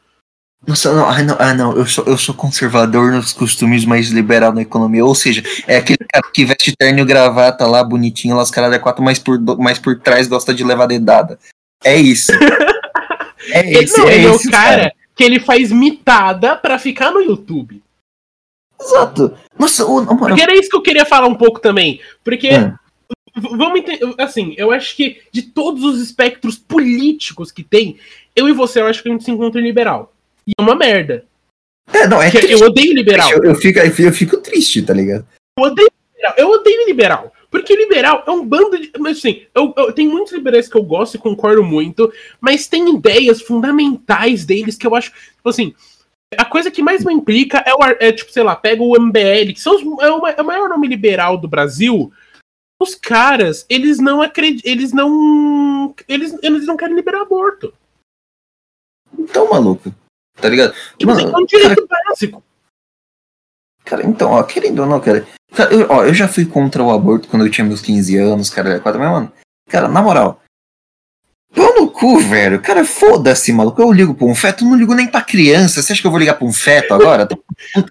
[0.65, 4.53] Nossa, não, ah, não, ah, não, eu sou, eu sou conservador nos costumes, mas liberal
[4.53, 5.05] na economia.
[5.05, 9.03] Ou seja, é aquele cara que veste terno e gravata lá, bonitinho, caras é quatro,
[9.03, 11.37] mas por, mas por trás gosta de levar dedada.
[11.83, 12.31] É isso.
[13.51, 16.79] é esse, não, é ele esse, é o cara, cara que ele faz mitada para
[16.79, 17.79] ficar no YouTube.
[18.81, 19.37] Exato.
[19.57, 22.01] Nossa, o, o, Porque era isso que eu queria falar um pouco também.
[22.23, 22.73] Porque, é.
[23.35, 27.99] vamos entender, assim, eu acho que de todos os espectros políticos que tem,
[28.35, 30.11] eu e você, eu acho que a gente se encontra em liberal.
[30.47, 31.23] E é uma merda.
[31.93, 33.29] É, não, é Eu odeio liberal.
[33.29, 35.23] Eu, eu, fico, eu fico triste, tá ligado?
[35.55, 36.33] Eu odeio liberal.
[36.35, 37.33] Eu odeio liberal.
[37.51, 38.89] Porque liberal é um bando de.
[38.97, 42.95] Mas assim, eu, eu, tem muitos liberais que eu gosto e concordo muito, mas tem
[42.95, 45.11] ideias fundamentais deles que eu acho.
[45.11, 45.75] Tipo assim,
[46.37, 49.53] a coisa que mais me implica é, o, é tipo, sei lá, pega o MBL,
[49.53, 52.09] que são os, é, o, é o maior nome liberal do Brasil.
[52.81, 54.71] Os caras, eles não acreditam.
[54.71, 55.93] Eles não.
[56.07, 57.73] Eles, eles não querem liberar aborto.
[59.19, 59.93] Então, maluco.
[60.35, 60.73] Tá ligado?
[60.97, 62.03] Tipo assim, Mano, assim, é um direito cara...
[62.07, 62.43] básico.
[63.83, 65.27] Cara, então, ó, querendo ou não, cara.
[65.71, 68.79] Eu, ó, eu já fui contra o aborto quando eu tinha meus 15 anos, cara,
[68.79, 69.31] quatro, mas, mano,
[69.69, 70.41] cara, na moral.
[71.53, 72.61] Pau no cu, velho.
[72.61, 73.81] Cara, foda-se, maluco.
[73.81, 75.81] Eu ligo pra um feto, não ligo nem pra criança.
[75.81, 77.27] Você acha que eu vou ligar pra um feto agora?
[77.27, 77.37] Tá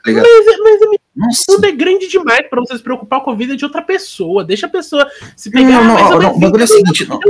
[0.06, 0.26] ligado?
[0.62, 0.80] Mas,
[1.14, 4.42] mas tudo é grande demais pra você se preocupar com a vida de outra pessoa.
[4.44, 5.68] Deixa a pessoa se pegar.
[5.68, 7.06] Não, não, não, não o bagulho é o seguinte.
[7.06, 7.20] Não.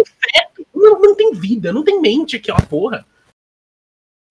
[0.72, 3.04] Não, não tem vida, não tem mente aquela porra.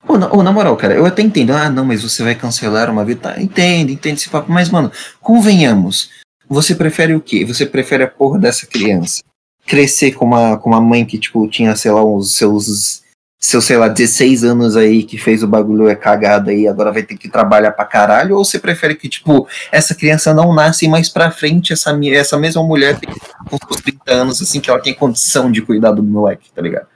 [0.07, 1.51] Ou na, ou na moral, cara, eu até entendo.
[1.51, 3.21] Ah, não, mas você vai cancelar uma vida.
[3.33, 4.51] Tá, entende, entende esse papo.
[4.51, 6.09] Mas, mano, convenhamos.
[6.47, 7.45] Você prefere o quê?
[7.45, 9.21] Você prefere a porra dessa criança
[9.69, 13.07] crescer com uma, com uma mãe que, tipo, tinha, sei lá, uns seus.
[13.41, 17.03] Seus, sei lá, 16 anos aí que fez o bagulho é cagado aí, agora vai
[17.03, 18.35] ter que trabalhar pra caralho?
[18.35, 22.61] Ou você prefere que, tipo, essa criança não nasce mais pra frente, essa, essa mesma
[22.61, 26.61] mulher tem uns 30 anos, assim, que ela tem condição de cuidar do moleque, tá
[26.61, 26.87] ligado?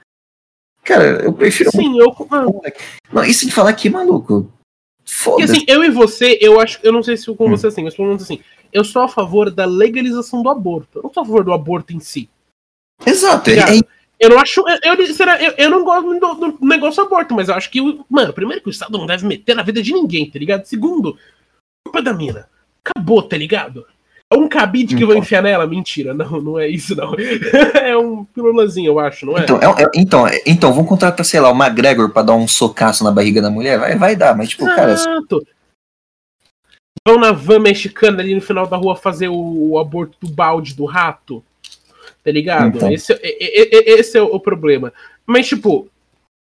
[0.84, 1.70] Cara, eu prefiro.
[1.70, 2.14] Sim, eu.
[3.12, 4.52] Não, isso de falar aqui, maluco.
[5.04, 5.44] Foda.
[5.44, 6.78] assim, eu e você, eu acho.
[6.82, 7.50] Eu não sei se com hum.
[7.50, 8.40] você assim, mas pelo menos assim.
[8.72, 10.98] Eu sou a favor da legalização do aborto.
[10.98, 12.28] Eu não sou a favor do aborto em si.
[13.06, 13.50] Exato.
[13.50, 13.80] É, é...
[14.18, 14.62] Eu não acho.
[14.82, 17.80] Eu, eu, será, eu, eu não gosto do, do, negócio aborto, mas eu acho que.
[18.08, 20.64] Mano, primeiro que o Estado não deve meter na vida de ninguém, tá ligado?
[20.64, 21.16] Segundo,
[21.84, 22.48] culpa da mina.
[22.84, 23.86] Acabou, tá ligado?
[24.32, 25.66] É um cabide que vou enfiar nela?
[25.66, 27.14] Mentira, não, não é isso, não.
[27.80, 29.42] é um pirulazinho, eu acho, não é?
[29.42, 32.48] Então, é, é, então, é, então, vamos contratar, sei lá, o McGregor pra dar um
[32.48, 33.78] socaço na barriga da mulher?
[33.78, 34.92] Vai, vai dar, mas tipo, cara.
[34.92, 35.46] Exato.
[37.06, 40.74] Vão na van mexicana ali no final da rua fazer o, o aborto do balde
[40.74, 41.44] do rato.
[42.24, 42.76] Tá ligado?
[42.76, 42.90] Então.
[42.90, 44.90] Esse, esse é o problema.
[45.26, 45.88] Mas, tipo,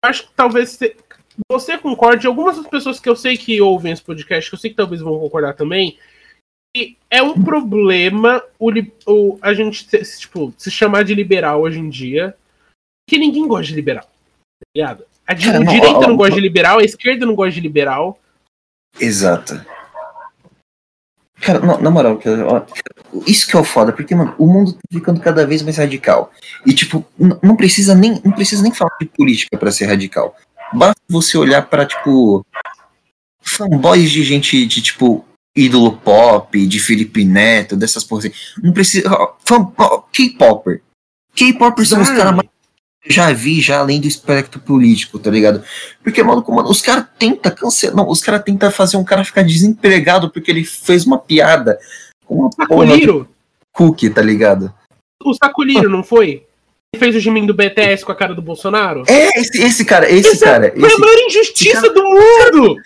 [0.05, 0.79] acho que talvez
[1.51, 4.71] você concorde, algumas das pessoas que eu sei que ouvem esse podcast, que eu sei
[4.71, 5.99] que talvez vão concordar também,
[7.11, 8.71] é um problema o,
[9.07, 9.87] o, a gente
[10.19, 12.35] tipo, se chamar de liberal hoje em dia,
[13.09, 14.05] que ninguém gosta de liberal.
[14.05, 15.05] Tá ligado?
[15.27, 18.19] A, é, direita não, não gosta de liberal, a esquerda não gosta de liberal.
[18.99, 19.65] Exato.
[21.41, 22.19] Cara, não, na moral,
[23.27, 26.33] isso que é o foda, porque, mano, o mundo tá ficando cada vez mais radical.
[26.65, 30.35] E, tipo, não precisa nem, não precisa nem falar de política para ser radical.
[30.73, 32.45] Basta você olhar para tipo,
[33.41, 35.25] fanboys de gente de, tipo,
[35.57, 38.31] ídolo pop, de Felipe Neto, dessas assim.
[38.63, 39.09] Não precisa.
[40.13, 40.83] K-Popper.
[41.35, 42.49] K-Popper são os caras mais.
[43.09, 45.63] Já vi, já além do espectro político, tá ligado?
[46.03, 47.97] Porque, maluco, mano, os caras tentam cancelar.
[47.97, 51.79] Não, os caras tentam fazer um cara ficar desempregado porque ele fez uma piada
[52.25, 53.29] com uma Sacoliro.
[53.73, 54.75] cookie, tá ligado?
[55.25, 56.45] O Sacoliro, não foi?
[56.97, 59.05] Fez o Jimin do BTS com a cara do Bolsonaro?
[59.07, 60.73] É, esse, esse cara, esse, esse cara.
[60.73, 62.77] Foi esse, a maior injustiça cara, do mundo!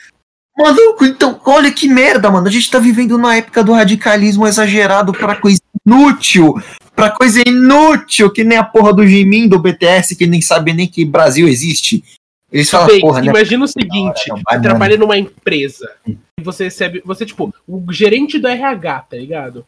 [0.57, 2.47] Maluco, então, olha que merda, mano.
[2.47, 6.55] A gente tá vivendo na época do radicalismo exagerado pra coisa inútil.
[6.95, 10.87] Pra coisa inútil, que nem a porra do Jimin do BTS, que nem sabe nem
[10.87, 12.05] que Brasil existe.
[12.53, 13.29] Eles falam, Bem, porra, né?
[13.29, 17.01] Imagina o seguinte: não, você trabalha numa empresa e você recebe.
[17.05, 19.65] Você, tipo, o gerente do RH, tá ligado?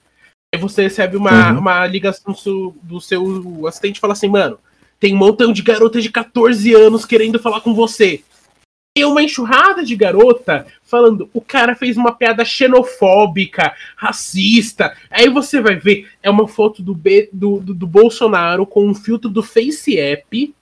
[0.54, 1.58] Aí você recebe uma, uhum.
[1.60, 2.34] uma ligação
[2.82, 4.58] do seu assistente e fala assim, mano,
[5.00, 8.22] tem um montão de garotas de 14 anos querendo falar com você
[8.94, 14.96] tem uma enxurrada de garota falando o cara fez uma piada xenofóbica, racista.
[15.10, 18.94] Aí você vai ver, é uma foto do, B, do, do, do Bolsonaro com um
[18.94, 20.54] filtro do Face App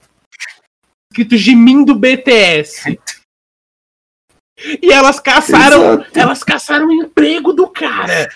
[1.12, 2.98] escrito Jimin do BTS.
[4.80, 6.18] E elas caçaram, Exato.
[6.18, 8.28] elas caçaram o emprego do cara.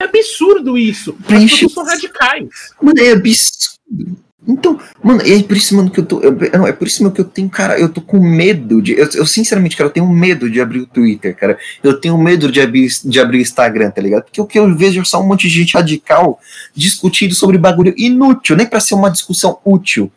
[0.00, 1.16] É absurdo isso.
[1.20, 2.74] As pessoas são radicais.
[2.82, 4.25] Mano, é absurdo.
[4.46, 6.20] Então, mano, é por isso, mano, que eu tô.
[6.20, 8.92] Eu, não, é por isso, mano, que eu tenho, cara, eu tô com medo de.
[8.92, 11.58] Eu, eu, sinceramente, cara, eu tenho medo de abrir o Twitter, cara.
[11.82, 14.24] Eu tenho medo de abrir, de abrir o Instagram, tá ligado?
[14.24, 16.38] Porque o que eu vejo é só um monte de gente radical
[16.74, 20.10] discutindo sobre bagulho inútil, nem pra ser uma discussão útil.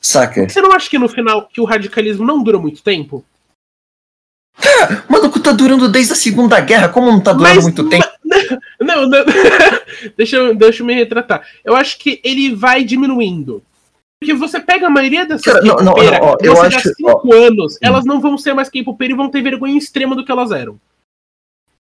[0.00, 0.48] Saca?
[0.48, 3.24] Você não acha que no final que o radicalismo não dura muito tempo?
[4.60, 8.06] Cara, maluco, tá durando desde a Segunda Guerra, como não tá durando mas, muito tempo?
[8.80, 9.24] Não, não
[10.16, 11.42] deixa, eu, deixa eu me retratar.
[11.64, 13.62] Eu acho que ele vai diminuindo.
[14.20, 17.74] Porque você pega a maioria dessas Cara, não, não, não, eu acho, cinco ó, anos,
[17.74, 17.78] sim.
[17.82, 20.78] elas não vão ser mais K-popera e vão ter vergonha extrema do que elas eram.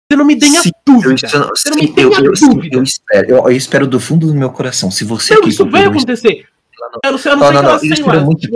[0.09, 1.27] Você não me tenha sim, dúvida.
[1.33, 2.77] Eu, você não me tenha eu, dúvida.
[2.77, 4.91] Eu, espero, eu, espero do fundo do meu coração.
[4.91, 6.45] Se você não, isso vai acontecer.
[7.03, 8.49] Eu não sei, eu não, sei não, não, eu lá, muito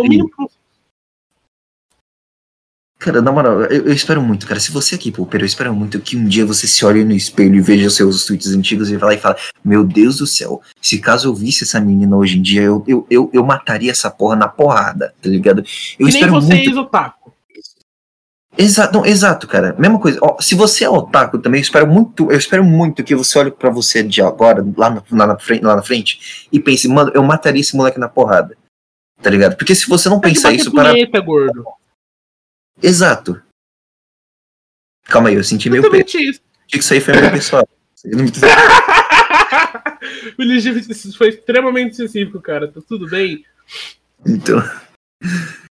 [2.99, 4.59] Cara, na moral, eu, eu, espero muito, cara.
[4.59, 7.55] Se você aqui, Pooper, eu espero muito que um dia você se olhe no espelho
[7.55, 10.99] e veja seus tweets antigos e vai lá e fala: Meu Deus do céu, se
[10.99, 14.35] caso eu visse essa menina hoje em dia, eu, eu, eu, eu mataria essa porra
[14.35, 15.59] na porrada, tá ligado?
[15.97, 16.77] Eu que espero nem você muito...
[16.77, 17.33] é otaku.
[18.57, 19.73] Exato, não, exato, cara.
[19.79, 20.19] Mesma coisa.
[20.21, 23.51] Ó, se você é otaku também, eu espero muito, eu espero muito que você olhe
[23.51, 27.13] para você de agora, lá, no, lá, na frente, lá na frente, e pense, mano,
[27.15, 28.57] eu mataria esse moleque na porrada.
[29.21, 29.55] Tá ligado?
[29.55, 31.21] Porque se você não pensar isso punheta, para.
[31.21, 31.78] Gordo.
[32.81, 33.41] Exato.
[35.05, 36.17] Calma aí, eu senti meio peso.
[36.17, 36.41] Isso.
[36.67, 37.67] que isso aí foi meio pessoal.
[40.37, 40.83] o Ligir
[41.17, 42.71] foi extremamente específico, cara.
[42.71, 43.43] Tá tudo bem?
[44.25, 44.61] Então.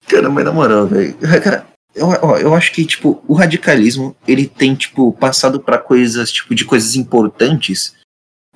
[0.08, 1.18] Cara, mas na moral, velho.
[1.44, 6.56] Cara, eu, eu acho que, tipo, o radicalismo, ele tem, tipo, passado para coisas, tipo,
[6.56, 7.96] de coisas importantes.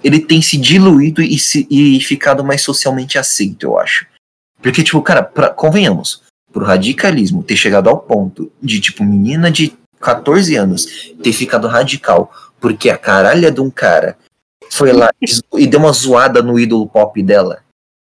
[0.03, 4.05] Ele tem se diluído e, se, e ficado mais socialmente aceito, eu acho.
[4.61, 9.77] Porque, tipo, cara, pra, convenhamos pro radicalismo ter chegado ao ponto de, tipo, menina de
[9.99, 14.17] 14 anos ter ficado radical porque a caralha de um cara
[14.69, 15.09] foi lá
[15.53, 17.59] e deu uma zoada no ídolo pop dela.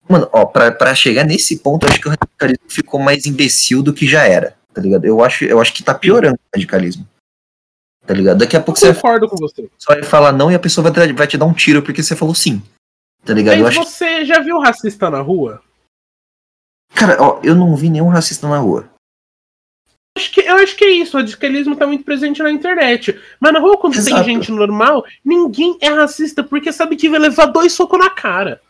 [0.08, 3.82] Mano, ó, pra, pra chegar nesse ponto, eu acho que o radicalismo ficou mais imbecil
[3.82, 5.06] do que já era, tá ligado?
[5.06, 7.08] Eu acho, eu acho que tá piorando o radicalismo.
[8.06, 8.40] Tá ligado?
[8.40, 9.70] Daqui a pouco eu você, concordo com você.
[9.78, 12.16] Só vai falar não e a pessoa vai, vai te dar um tiro porque você
[12.16, 12.62] falou sim.
[13.24, 13.62] Tá ligado?
[13.62, 15.62] Mas você já viu racista na rua?
[16.94, 18.90] Cara, ó, eu não vi nenhum racista na rua.
[20.18, 23.18] Acho que, eu acho que é isso, o radicalismo tá muito presente na internet.
[23.40, 24.24] Mas na rua, quando Exato.
[24.24, 28.62] tem gente normal, ninguém é racista porque sabe que vai levar dois socos na cara.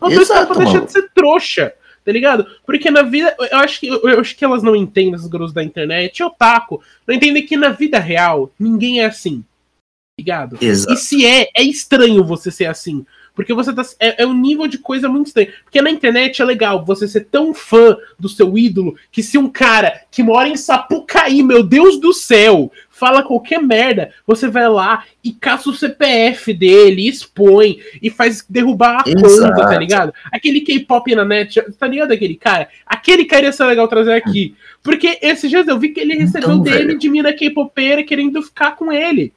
[0.00, 1.72] Uma pessoa pra deixar de ser trouxa,
[2.04, 2.46] tá ligado?
[2.66, 5.62] Porque na vida, eu acho que, eu acho que elas não entendem, os gurus da
[5.62, 9.42] internet, otaku, não entendem que na vida real, ninguém é assim.
[9.42, 10.58] Tá ligado?
[10.60, 10.94] Exato.
[10.94, 13.06] E se é, é estranho você ser assim.
[13.40, 13.82] Porque você tá.
[13.98, 15.52] É, é, um nível de coisa muito estranho.
[15.64, 19.48] Porque na internet é legal você ser tão fã do seu ídolo que se um
[19.48, 25.04] cara que mora em Sapucaí, meu Deus do céu, fala qualquer merda, você vai lá
[25.24, 29.54] e caça o CPF dele, expõe e faz derrubar a Exato.
[29.54, 30.12] conta, tá ligado?
[30.30, 32.68] Aquele K-pop na net, tá ligado aquele cara?
[32.84, 34.54] Aquele cara ia ser legal trazer aqui.
[34.82, 38.76] Porque esses dias eu vi que ele recebeu então, DM de mina K-popera querendo ficar
[38.76, 39.32] com ele.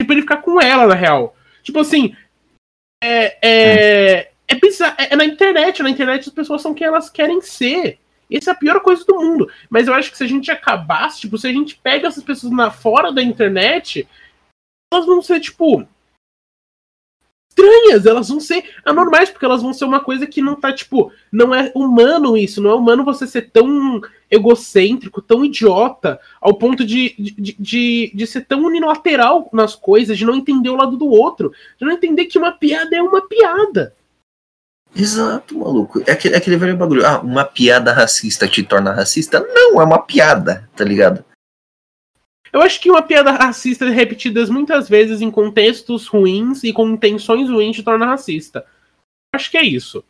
[0.00, 1.34] Tipo, ele ficar com ela, na real.
[1.62, 2.14] Tipo assim,
[3.02, 7.10] é, é, é, bizarro, é, é na internet, na internet as pessoas são quem elas
[7.10, 7.98] querem ser.
[8.30, 9.50] Essa é a pior coisa do mundo.
[9.70, 12.52] Mas eu acho que se a gente acabasse, tipo, se a gente pega essas pessoas
[12.52, 14.06] na, fora da internet,
[14.92, 15.86] elas vão ser, tipo,
[17.56, 21.10] estranhas, elas vão ser anormais, porque elas vão ser uma coisa que não tá, tipo,
[21.32, 24.00] não é humano isso, não é humano você ser tão
[24.30, 30.26] egocêntrico, tão idiota, ao ponto de, de, de, de ser tão unilateral nas coisas, de
[30.26, 33.94] não entender o lado do outro, de não entender que uma piada é uma piada.
[34.94, 36.02] Exato, maluco.
[36.06, 37.06] É aquele, é aquele velho bagulho.
[37.06, 39.40] Ah, uma piada racista te torna racista?
[39.40, 41.22] Não, é uma piada, tá ligado?
[42.52, 47.48] Eu acho que uma piada racista repetidas muitas vezes em contextos ruins e com intenções
[47.48, 48.64] ruins te torna racista.
[49.34, 50.04] Acho que é isso.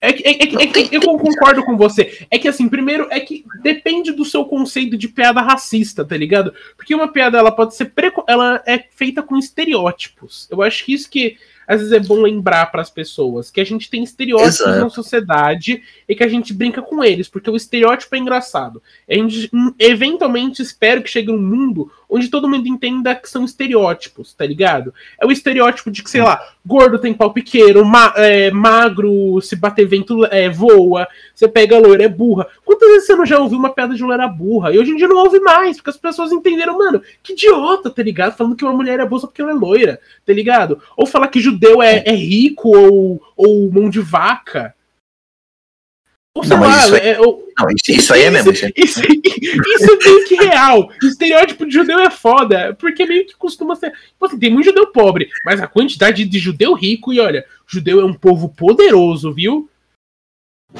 [0.00, 2.26] É que, é, é, é que eu concordo com você.
[2.30, 6.52] É que assim, primeiro é que depende do seu conceito de piada racista, tá ligado?
[6.76, 8.24] Porque uma piada ela pode ser preco...
[8.26, 10.48] ela é feita com estereótipos.
[10.50, 11.36] Eu acho que isso que
[11.68, 14.80] às vezes é bom lembrar para as pessoas que a gente tem estereótipos Exato.
[14.80, 18.82] na sociedade e que a gente brinca com eles, porque o estereótipo é engraçado.
[19.08, 23.44] A gente hum, eventualmente espero que chegue um mundo onde todo mundo entenda que são
[23.44, 24.94] estereótipos, tá ligado?
[25.20, 29.54] É o estereótipo de que, sei lá, gordo tem pau pequeno, ma é, magro, se
[29.54, 32.46] bater vento é, voa, você pega loira, é burra.
[32.64, 34.72] Quantas vezes você não já ouviu uma piada de loira burra?
[34.72, 38.02] E hoje em dia não ouve mais, porque as pessoas entenderam, mano, que idiota, tá
[38.02, 38.36] ligado?
[38.36, 40.80] Falando que uma mulher é burra só porque ela é loira, tá ligado?
[40.96, 44.74] Ou falar que judeu é, é rico ou, ou mão de vaca.
[46.46, 48.52] Não, lá, isso, é, não, isso, isso, aí é mesmo.
[48.52, 50.90] Isso, isso, isso é meio que real.
[51.02, 53.90] O estereótipo de judeu é foda, porque meio que costuma ser.
[53.90, 58.00] Tipo assim, tem muito judeu pobre, mas a quantidade de judeu rico, e olha, judeu
[58.00, 59.68] é um povo poderoso, viu?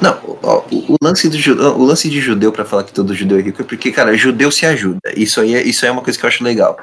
[0.01, 1.37] Não, ó, o, o, lance do,
[1.77, 4.51] o lance de judeu para falar que todo judeu é rico é porque, cara, judeu
[4.51, 4.99] se ajuda.
[5.15, 6.77] Isso aí é, isso aí é uma coisa que eu acho legal.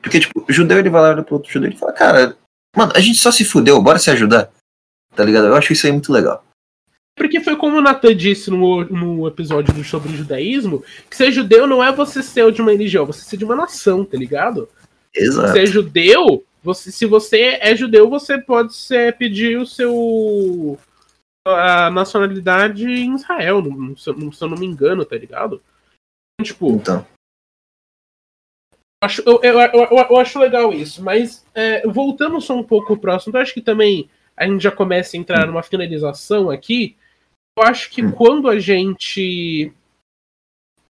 [0.00, 2.36] Porque, tipo, o judeu ele vai lá pro outro judeu e fala, cara,
[2.76, 4.50] mano, a gente só se fudeu, bora se ajudar.
[5.16, 5.46] Tá ligado?
[5.46, 6.43] Eu acho isso aí muito legal.
[7.16, 11.30] Porque foi como o Nathan disse no, no episódio do sobre o judaísmo, que ser
[11.30, 14.68] judeu não é você ser de uma religião, você ser de uma nação, tá ligado?
[15.14, 15.52] Exato.
[15.52, 20.78] Ser judeu, você, se você é judeu, você pode ser, pedir o seu
[21.46, 25.62] a nacionalidade em Israel, não, se, eu não me engano, tá ligado?
[26.42, 26.72] Tipo.
[26.72, 27.06] Então.
[29.02, 33.36] Acho, eu, eu, eu, eu acho legal isso, mas é, voltando só um pouco próximo,
[33.36, 36.96] eu acho que também a gente já começa a entrar numa finalização aqui.
[37.56, 38.10] Eu acho que hum.
[38.10, 39.72] quando a gente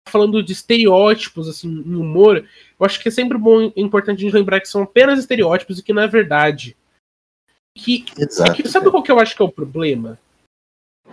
[0.05, 4.19] tá falando de estereótipos assim em humor, eu acho que é sempre bom e importante
[4.19, 6.75] a gente lembrar que são apenas estereótipos e que não é verdade.
[7.77, 10.19] Que, Exato, é que sabe qual que eu acho que é o problema?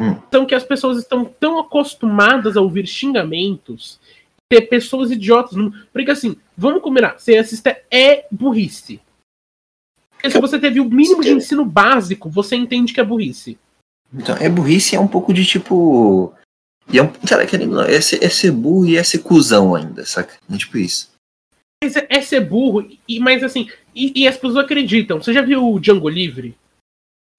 [0.01, 0.13] Hum.
[0.29, 4.01] Então que as pessoas estão tão acostumadas a ouvir xingamentos,
[4.51, 5.57] ter pessoas idiotas.
[5.93, 9.01] Porque assim, vamos combinar, ser racista é burrice.
[10.11, 13.59] Porque se você teve o mínimo de ensino básico, você entende que é burrice.
[14.13, 16.33] Então, é burrice é um pouco de tipo.
[16.89, 20.05] E é um, cara, querendo, é, ser, é ser burro e é ser cuzão ainda,
[20.05, 20.35] saca?
[20.51, 21.11] É tipo isso.
[21.83, 25.21] Mas é, é ser burro, e, mas assim, e, e as pessoas acreditam.
[25.21, 26.57] Você já viu o Django Livre?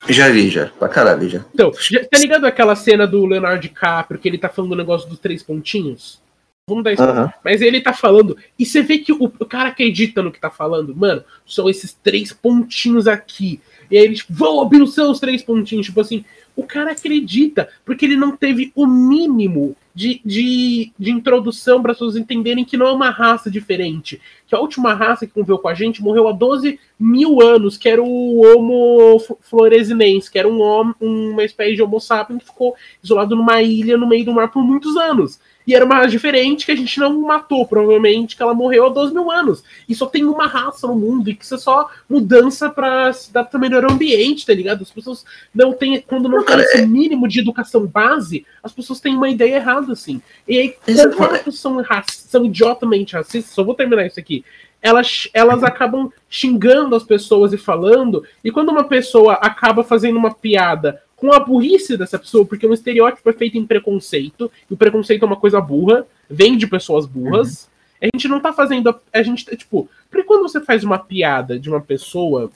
[0.07, 0.67] Já vi, já.
[0.67, 1.43] Pra caralho, já.
[1.53, 5.09] Então, já, tá ligado aquela cena do Leonardo DiCaprio que ele tá falando o negócio
[5.09, 6.21] dos três pontinhos?
[6.69, 7.03] Vamos dar isso.
[7.03, 7.29] Uhum.
[7.43, 8.37] Mas ele tá falando.
[8.59, 10.95] E você vê que o, o, cara acredita no que tá falando.
[10.95, 13.61] Mano, são esses três pontinhos aqui.
[13.89, 15.85] E aí ele, tipo, vão abrir os seus três pontinhos.
[15.85, 16.25] Tipo assim,
[16.57, 21.97] o cara acredita, porque ele não teve o mínimo de, de, de introdução para as
[21.97, 24.19] pessoas entenderem que não é uma raça diferente.
[24.47, 27.89] Que a última raça que conviveu com a gente morreu há 12 mil anos, que
[27.89, 33.35] era o Homo floresinense, que era um, uma espécie de Homo sapiens que ficou isolado
[33.35, 35.39] numa ilha no meio do mar por muitos anos.
[35.67, 38.89] E era uma raça diferente que a gente não matou, provavelmente, que ela morreu há
[38.89, 39.61] 12 mil anos.
[39.87, 43.33] E só tem uma raça no mundo, e que isso é só mudança pra se
[43.33, 44.81] dar também no ambiente, tá ligado?
[44.81, 45.99] As pessoas não têm.
[45.99, 49.91] Quando não, tem esse é- mínimo de educação base, as pessoas têm uma ideia errada,
[49.91, 50.21] assim.
[50.47, 54.36] E aí, conforme as pessoas são, são idiotamente racistas, só vou terminar isso aqui
[54.81, 60.33] elas, elas acabam xingando as pessoas e falando, e quando uma pessoa acaba fazendo uma
[60.33, 64.77] piada com a burrice dessa pessoa, porque um estereótipo é feito em preconceito, e o
[64.77, 67.63] preconceito é uma coisa burra, vem de pessoas burras.
[67.63, 67.77] Uhum.
[67.99, 68.95] A gente não tá fazendo.
[69.11, 72.51] A, gente, tipo, porque quando você faz uma piada de uma pessoa.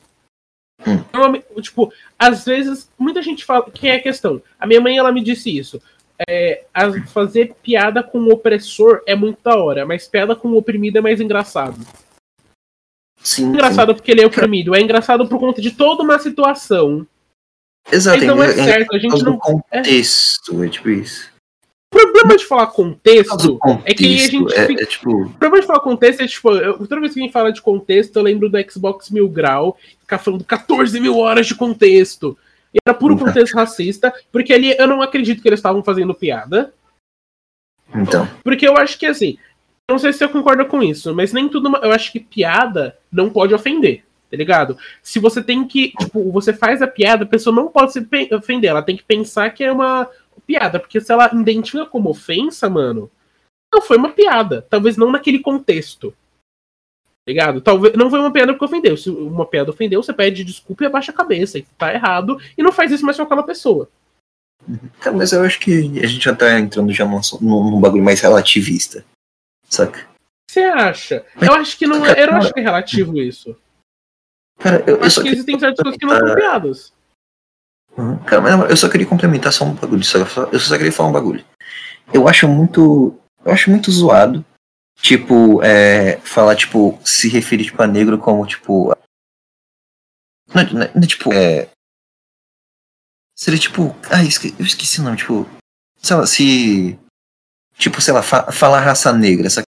[0.86, 1.62] Uhum.
[1.62, 3.70] Tipo, às vezes, muita gente fala.
[3.72, 4.40] Que é a questão.
[4.60, 5.82] A minha mãe, ela me disse isso.
[6.28, 6.66] É,
[7.08, 11.02] fazer piada com o opressor é muito da hora, mas piada com o oprimido é
[11.02, 11.78] mais engraçado.
[13.22, 13.96] Sim, engraçado sim.
[13.96, 17.06] porque ele é oprimido, é engraçado por conta de toda uma situação
[17.90, 19.38] Exato, Mas não é, é certo, a gente não.
[19.38, 20.66] Contexto, é.
[20.66, 21.32] é tipo isso.
[21.94, 25.24] O problema de falar contexto, contexto é que a gente é, fica- é tipo.
[25.24, 27.62] O problema de falar contexto é tipo, eu, toda vez que a gente fala de
[27.62, 32.38] contexto, eu lembro do Xbox Mil Grau, ficar falando 14 mil horas de contexto.
[32.74, 36.74] E era puro contexto racista, porque ali eu não acredito que eles estavam fazendo piada.
[37.94, 38.28] Então.
[38.44, 39.38] Porque eu acho que assim,
[39.90, 41.70] não sei se você concorda com isso, mas nem tudo.
[41.78, 44.78] Eu acho que piada não pode ofender, tá ligado?
[45.04, 45.92] Se você tem que.
[46.00, 49.50] Tipo, você faz a piada, a pessoa não pode se ofender, ela tem que pensar
[49.50, 50.08] que é uma
[50.48, 53.12] piada, porque se ela identifica como ofensa, mano,
[53.74, 54.66] não foi uma piada.
[54.70, 56.14] Talvez não naquele contexto.
[57.24, 57.62] Tá ligado?
[57.62, 58.98] Talvez não foi uma piada porque ofendeu.
[58.98, 61.60] Se uma piada ofendeu, você pede desculpa e abaixa a cabeça.
[61.60, 62.40] E tá errado.
[62.58, 63.88] E não faz isso mais com aquela pessoa.
[65.00, 68.22] Cara, mas eu acho que a gente já tá entrando já num, num, bagulho mais
[68.22, 69.06] relativista.
[69.68, 70.08] Saca?
[70.50, 71.26] Você acha?
[71.40, 72.24] Eu acho que não é.
[72.24, 73.56] Eu não acho que é relativo isso.
[74.60, 76.94] Cara, eu, Eu eu acho só que existem certas coisas que não são piadas.
[77.98, 78.18] Uhum.
[78.20, 80.04] Cara, mas eu só queria complementar só um bagulho.
[80.04, 80.20] Só-
[80.52, 81.44] eu só queria falar um bagulho.
[82.14, 83.18] Eu acho muito.
[83.44, 84.46] Eu acho muito zoado.
[85.00, 88.96] Tipo, é, falar, tipo, se referir tipo, a negro como, tipo.
[90.54, 91.70] Não, não, não, tipo, é.
[93.36, 93.96] Seria tipo.
[94.10, 95.48] Ah, esque- eu esqueci o nome, tipo.
[96.02, 97.00] Sei lá, se.
[97.78, 99.50] Tipo, sei lá, fa- falar raça negra.
[99.50, 99.66] Saca?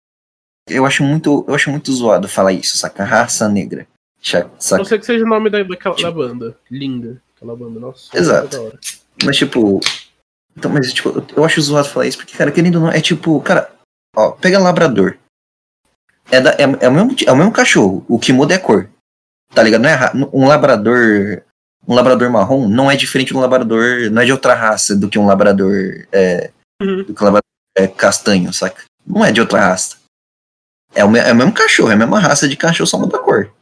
[0.68, 1.44] Eu acho muito.
[1.48, 3.02] Eu acho muito zoado falar isso, saca?
[3.04, 3.88] Raça negra.
[4.22, 4.50] Saca?
[4.78, 6.56] não ser que seja o nome da, daquela, da banda.
[6.70, 7.20] Linda.
[7.36, 8.16] Aquela banda, nossa.
[8.16, 8.78] Exato.
[9.24, 9.80] Mas, tipo.
[10.56, 13.00] Então, mas, tipo, eu- eu acho zoado falar isso, porque, cara, querendo ou não, é
[13.00, 13.73] tipo, cara,
[14.14, 15.16] ó, pega labrador.
[16.30, 18.60] É, da, é, é, o mesmo, é o mesmo cachorro, o que muda é a
[18.60, 18.88] cor.
[19.54, 19.82] Tá ligado?
[19.82, 21.42] Não é um labrador.
[21.86, 24.10] Um labrador marrom não é diferente de um labrador.
[24.10, 26.06] Não é de outra raça do que um labrador.
[26.12, 26.50] É,
[26.82, 27.04] Uhum.
[27.04, 27.42] do que um labrador
[27.76, 28.82] é, castanho, saca?
[29.06, 29.96] Não é de outra raça.
[30.94, 33.16] É o, me- é o mesmo cachorro, é a mesma raça de cachorro, só muda
[33.16, 33.52] a cor.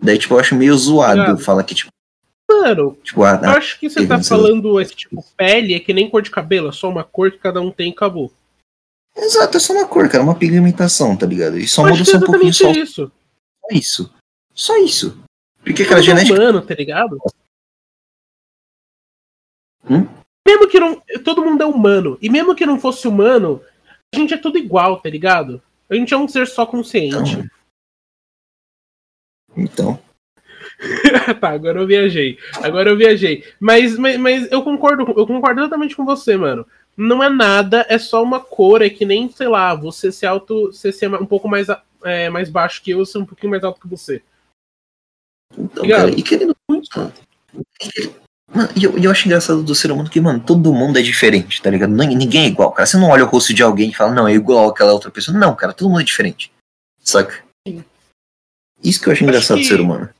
[0.00, 1.44] Daí, tipo, eu acho meio zoado Obrigado.
[1.44, 1.90] falar que, tipo,
[2.50, 6.08] Mano, tipo ah, eu acho que você tá falando esse tipo pele é que nem
[6.08, 8.32] cor de cabelo, é só uma cor que cada um tem e acabou.
[9.18, 11.58] Exato, é só uma cor, cara, uma pigmentação, tá ligado?
[11.58, 13.12] E só muda só é um pouquinho só, isso.
[13.60, 14.14] só isso.
[14.54, 15.22] Só isso.
[15.62, 16.34] Porque, cara, mundo genética.
[16.34, 17.18] é humano, tá ligado?
[19.90, 20.06] Hum?
[20.46, 21.02] Mesmo que não.
[21.24, 22.16] Todo mundo é humano.
[22.22, 23.62] E mesmo que não fosse humano,
[24.14, 25.60] a gente é tudo igual, tá ligado?
[25.90, 27.44] A gente é um ser só consciente.
[29.56, 30.00] Então.
[31.40, 32.38] tá, agora eu viajei.
[32.62, 33.44] Agora eu viajei.
[33.58, 36.66] Mas, mas, mas eu concordo, eu concordo exatamente com você, mano.
[37.00, 40.72] Não é nada, é só uma cor, é que nem, sei lá, você se auto.
[40.72, 41.68] Você ser um pouco mais,
[42.02, 44.20] é, mais baixo que eu, ser um pouquinho mais alto que você.
[45.56, 46.56] Então, cara, e querendo.
[46.68, 46.90] Muito.
[48.52, 51.62] Mano, e eu, eu acho engraçado do ser humano que, mano, todo mundo é diferente,
[51.62, 51.90] tá ligado?
[51.92, 52.86] Nin- Ninguém é igual, cara.
[52.86, 55.38] Você não olha o rosto de alguém e fala, não, é igual àquela outra pessoa.
[55.38, 56.50] Não, cara, todo mundo é diferente.
[57.00, 57.44] Saca?
[57.66, 57.84] Sim.
[58.82, 60.10] Isso que eu acho Acho engraçado do ser humano.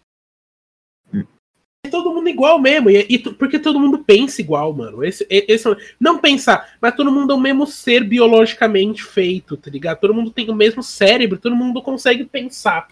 [1.89, 2.91] É todo mundo igual mesmo.
[2.91, 5.03] E, e porque todo mundo pensa igual, mano.
[5.03, 5.68] Esse, esse,
[5.99, 10.01] não pensar, mas todo mundo é o mesmo ser biologicamente feito, tá ligado?
[10.01, 12.89] Todo mundo tem o mesmo cérebro, todo mundo consegue pensar.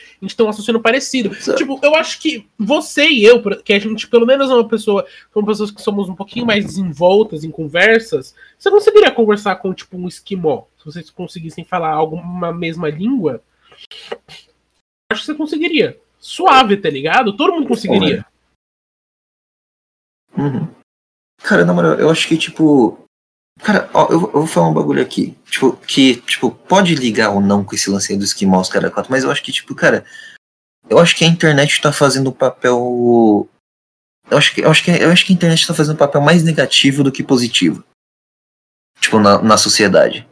[0.00, 1.34] A gente tem um raciocínio parecido.
[1.34, 1.58] Exato.
[1.58, 5.06] Tipo, eu acho que você e eu, que a gente pelo menos é uma pessoa,
[5.32, 9.98] são pessoas que somos um pouquinho mais desenvoltas em conversas, você conseguiria conversar com, tipo,
[9.98, 10.64] um esquimó?
[10.78, 13.42] Se vocês conseguissem falar alguma mesma língua,
[15.10, 15.98] acho que você conseguiria.
[16.20, 17.34] Suave, tá ligado?
[17.34, 18.26] Todo mundo conseguiria.
[20.36, 20.68] Uhum.
[21.42, 22.98] Cara, na moral, eu acho que, tipo.
[23.62, 25.36] Cara, ó, eu, eu vou falar um bagulho aqui.
[25.46, 28.90] Tipo, que, tipo, pode ligar ou não com esse lance aí do esquimó, os cara
[28.90, 30.04] quatro, mas eu acho que, tipo, cara.
[30.88, 33.48] Eu acho que a internet tá fazendo um papel.
[34.30, 36.20] Eu acho que, eu acho que, eu acho que a internet tá fazendo um papel
[36.20, 37.82] mais negativo do que positivo.
[39.00, 40.28] Tipo, na, na sociedade.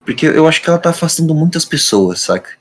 [0.00, 2.56] Porque eu acho que ela tá afastando muitas pessoas, saca?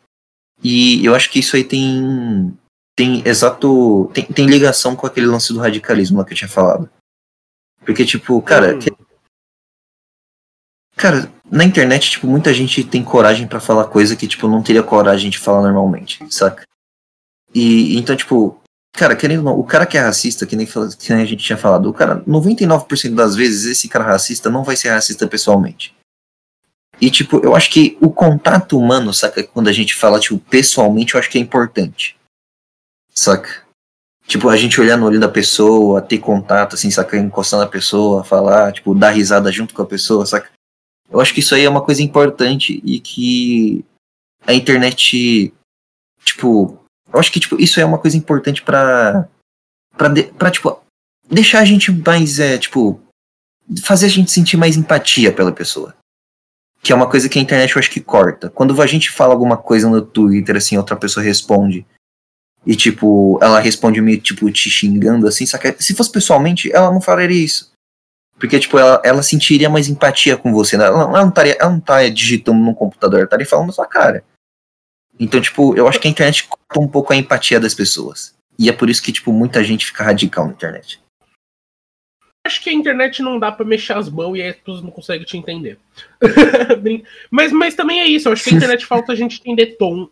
[0.64, 2.58] E eu acho que isso aí tem
[2.98, 4.10] tem exato.
[4.14, 6.90] Tem, tem ligação com aquele lance do radicalismo lá que eu tinha falado.
[7.86, 8.80] Porque, tipo, cara, Hum.
[8.80, 8.92] que-
[10.96, 14.82] cara, na internet, tipo, muita gente tem coragem pra falar coisa que, tipo, não teria
[14.82, 16.64] coragem de falar normalmente, saca?
[17.54, 18.60] E então, tipo,
[18.94, 21.44] cara, querendo ou não, o cara que é racista, que nem, que nem a gente
[21.44, 25.95] tinha falado, o cara, 99% das vezes, esse cara racista não vai ser racista pessoalmente.
[27.02, 29.44] E, tipo, eu acho que o contato humano, saca?
[29.44, 32.18] Quando a gente fala, tipo, pessoalmente, eu acho que é importante.
[33.14, 33.64] Saca?
[34.28, 37.18] Tipo, a gente olhar no olho da pessoa, ter contato, assim, saca?
[37.18, 40.50] Encostar na pessoa, falar, tipo, dar risada junto com a pessoa, saca?
[41.10, 43.86] Eu acho que isso aí é uma coisa importante e que
[44.48, 45.54] a internet,
[46.24, 46.80] tipo,
[47.14, 49.28] eu acho que, tipo, isso é uma coisa importante pra,
[49.96, 50.82] pra, de- pra tipo,
[51.30, 53.00] deixar a gente mais, é, tipo,
[53.84, 55.96] fazer a gente sentir mais empatia pela pessoa.
[56.86, 58.48] Que é uma coisa que a internet eu acho que corta.
[58.48, 61.84] Quando a gente fala alguma coisa no Twitter, assim, outra pessoa responde.
[62.64, 66.92] E, tipo, ela responde meio, tipo, te xingando, assim, só que se fosse pessoalmente, ela
[66.92, 67.72] não falaria isso.
[68.38, 70.78] Porque, tipo, ela, ela sentiria mais empatia com você.
[70.78, 70.86] Né?
[70.86, 73.88] Ela, ela, não taria, ela não tá digitando no computador, ela estaria falando na sua
[73.88, 74.24] cara.
[75.20, 78.36] Então, tipo, eu acho que a internet corta um pouco a empatia das pessoas.
[78.60, 81.02] E é por isso que, tipo, muita gente fica radical na internet.
[82.46, 84.92] Acho que a internet não dá para mexer as mãos e aí as pessoas não
[84.92, 85.80] conseguem te entender.
[87.32, 90.08] mas, mas também é isso, eu acho que a internet falta a gente entender tom.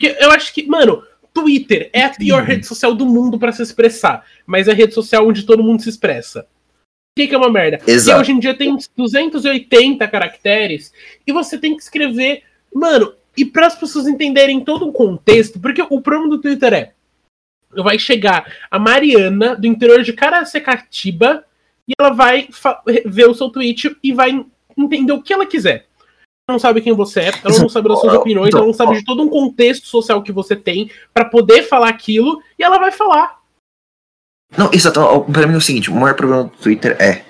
[0.00, 4.26] Eu acho que, mano, Twitter é a pior rede social do mundo para se expressar,
[4.44, 6.40] mas é a rede social onde todo mundo se expressa.
[6.40, 7.78] O que, que é uma merda?
[7.86, 8.18] Exato.
[8.18, 10.92] E hoje em dia tem 280 caracteres
[11.24, 12.42] e você tem que escrever.
[12.74, 16.92] Mano, e para as pessoas entenderem todo o contexto, porque o problema do Twitter é.
[17.74, 21.44] Vai chegar a Mariana do interior de Caracecatiba
[21.88, 22.48] e ela vai
[23.06, 24.44] ver o seu tweet e vai
[24.76, 25.88] entender o que ela quiser
[26.52, 29.04] não sabe quem você é, ela não sabe das suas opiniões, ela não sabe de
[29.04, 33.40] todo um contexto social que você tem para poder falar aquilo, e ela vai falar.
[34.56, 35.00] Não, exato.
[35.32, 37.24] Pra mim é o seguinte, o maior problema do Twitter é.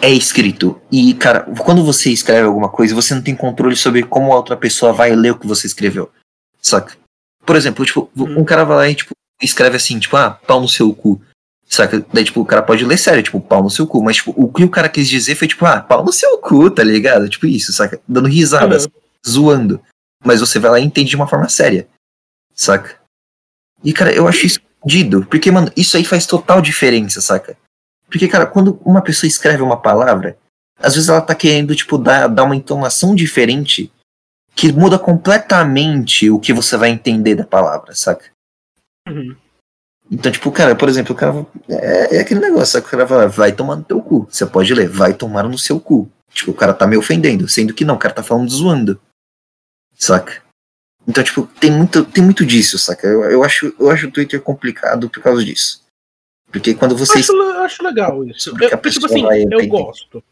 [0.00, 0.80] É escrito.
[0.90, 4.56] E, cara, quando você escreve alguma coisa, você não tem controle sobre como a outra
[4.56, 6.10] pessoa vai ler o que você escreveu.
[6.60, 6.96] Saca?
[7.44, 8.40] Por exemplo, tipo, hum.
[8.40, 9.10] um cara vai lá e, tipo,
[9.42, 11.20] escreve assim, tipo, ah, pau no seu cu.
[11.70, 12.04] Saca?
[12.12, 14.02] Daí, tipo, o cara pode ler sério, tipo, pau no seu cu.
[14.02, 16.68] Mas, tipo, o que o cara quis dizer foi, tipo, ah, pau no seu cu,
[16.68, 17.28] tá ligado?
[17.28, 18.00] Tipo isso, saca?
[18.08, 18.92] Dando risadas, uhum.
[19.26, 19.80] zoando.
[20.24, 21.86] Mas você vai lá e entende de uma forma séria.
[22.52, 22.98] Saca?
[23.84, 25.24] E, cara, eu acho isso fodido.
[25.26, 27.56] Porque, mano, isso aí faz total diferença, saca?
[28.08, 30.36] Porque, cara, quando uma pessoa escreve uma palavra,
[30.76, 33.92] às vezes ela tá querendo, tipo, dar, dar uma entonação diferente
[34.56, 38.24] que muda completamente o que você vai entender da palavra, saca?
[39.08, 39.36] Uhum.
[40.10, 41.46] Então, tipo, cara, por exemplo, o cara.
[41.68, 44.26] É, é aquele negócio, o cara fala, vai tomar no teu cu.
[44.28, 46.10] Você pode ler, vai tomar no seu cu.
[46.32, 49.00] Tipo, o cara tá me ofendendo, sendo que não, o cara tá falando zoando.
[49.94, 50.42] Saca?
[51.06, 53.06] Então, tipo, tem muito, tem muito disso, saca?
[53.06, 55.82] Eu, eu, acho, eu acho o Twitter complicado por causa disso.
[56.50, 57.18] Porque quando você.
[57.18, 58.50] Eu acho, eu acho legal isso.
[58.60, 60.22] Eu, tipo assim, eu gosto.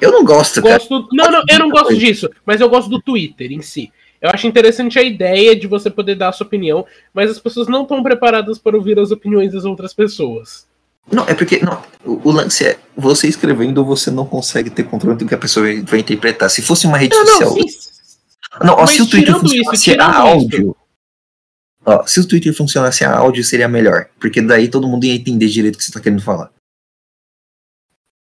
[0.00, 1.08] Eu não gosto, gosto cara.
[1.12, 3.92] Não, não, eu não gosto disso, mas eu gosto do Twitter em si.
[4.22, 7.66] Eu acho interessante a ideia de você poder dar a sua opinião, mas as pessoas
[7.66, 10.64] não estão preparadas para ouvir as opiniões das outras pessoas.
[11.10, 15.18] Não, é porque não, o, o lance é você escrevendo você não consegue ter controle
[15.18, 16.48] do que a pessoa vai, interpretar.
[16.48, 17.56] Se fosse uma rede não, social.
[17.56, 17.78] Não, sim,
[18.62, 20.76] não ó, se o Twitter funcionasse isso, a áudio.
[21.84, 24.08] Ó, se o Twitter funcionasse a áudio, seria melhor.
[24.20, 26.52] Porque daí todo mundo ia entender direito o que você está querendo falar.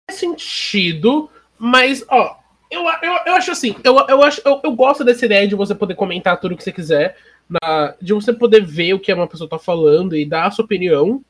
[0.09, 1.29] Faz sentido,
[1.59, 2.40] mas, ó,
[2.71, 5.75] eu, eu, eu acho assim, eu, eu, acho, eu, eu gosto dessa ideia de você
[5.75, 7.17] poder comentar tudo o que você quiser,
[7.49, 10.63] na, de você poder ver o que uma pessoa tá falando e dar a sua
[10.63, 11.23] opinião.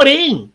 [0.00, 0.50] Porém,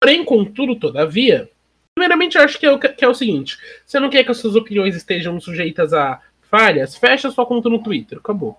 [0.00, 1.48] porém, contudo, todavia,
[1.94, 3.56] primeiramente eu acho que é, o, que é o seguinte:
[3.86, 7.82] você não quer que as suas opiniões estejam sujeitas a falhas, fecha sua conta no
[7.82, 8.58] Twitter, acabou.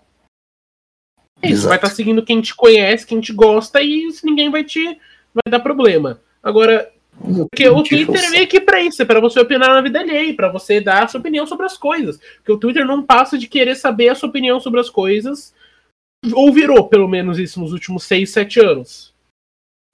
[1.41, 1.67] É isso, Exato.
[1.67, 4.97] vai estar tá seguindo quem te conhece, quem te gosta, e ninguém vai te
[5.33, 6.21] vai dar problema.
[6.41, 9.99] Agora, porque o Twitter é meio que pra isso, é pra você opinar na vida
[9.99, 12.19] alheia, pra você dar a sua opinião sobre as coisas.
[12.37, 15.53] Porque o Twitter não passa de querer saber a sua opinião sobre as coisas,
[16.33, 19.13] ou virou pelo menos isso nos últimos 6, 7 anos.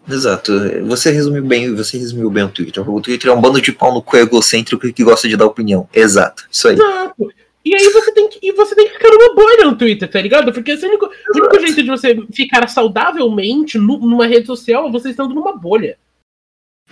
[0.07, 0.53] Exato.
[0.85, 2.89] Você resumiu bem, você resumiu bem o Twitter.
[2.89, 5.87] O Twitter é um bando de pau no cu egocêntrico que gosta de dar opinião.
[5.93, 6.47] Exato.
[6.49, 6.75] Isso aí.
[6.75, 7.31] Exato.
[7.63, 10.19] E aí você tem que, e você tem que ficar numa bolha no Twitter, tá
[10.21, 10.51] ligado?
[10.53, 15.09] Porque o único, o único jeito de você ficar saudavelmente numa rede social é você
[15.09, 15.97] estando numa bolha.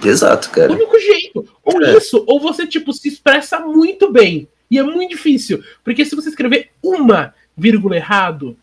[0.03, 0.71] Exato, cara.
[0.71, 1.47] O único jeito.
[1.63, 1.97] Ou é.
[1.97, 4.47] isso, ou você, tipo, se expressa muito bem.
[4.69, 5.63] E é muito difícil.
[5.83, 8.57] Porque se você escrever uma vírgula errado,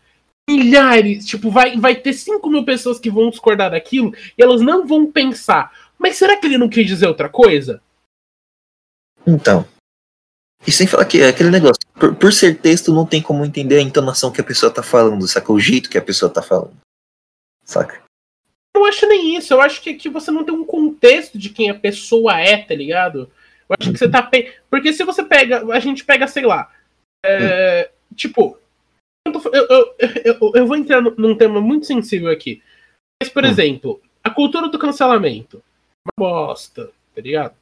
[0.49, 4.87] milhares, tipo, vai, vai ter 5 mil pessoas que vão discordar daquilo e elas não
[4.87, 5.71] vão pensar.
[5.97, 7.81] Mas será que ele não quis dizer outra coisa?
[9.25, 9.67] Então.
[10.65, 13.77] E sem falar que é aquele negócio, por, por ser texto, não tem como entender
[13.77, 15.51] a entonação que a pessoa tá falando, saca?
[15.51, 16.75] O jeito que a pessoa tá falando.
[17.63, 18.03] Saca?
[18.75, 20.65] Eu acho nem isso, eu acho que aqui você não tem um
[21.05, 23.31] contexto de quem a pessoa é, tá ligado?
[23.69, 24.21] Eu acho que você tá.
[24.21, 24.53] Pe...
[24.69, 25.65] Porque se você pega.
[25.73, 26.71] A gente pega, sei lá.
[27.25, 28.57] É, tipo.
[29.27, 32.61] Eu, eu, eu, eu, vou entrar num tema muito sensível aqui.
[33.21, 33.47] Mas, por hum.
[33.47, 35.63] exemplo, a cultura do cancelamento.
[36.05, 37.55] Uma bosta, tá ligado?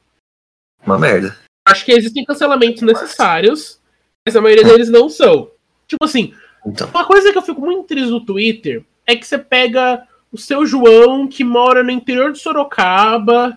[0.85, 1.37] Uma merda.
[1.65, 3.79] Acho que existem cancelamentos necessários,
[4.27, 5.49] mas a maioria deles não são.
[5.87, 6.35] Tipo assim,
[6.65, 6.89] então.
[6.89, 10.65] uma coisa que eu fico muito triste no Twitter é que você pega o seu
[10.65, 13.55] João, que mora no interior de Sorocaba,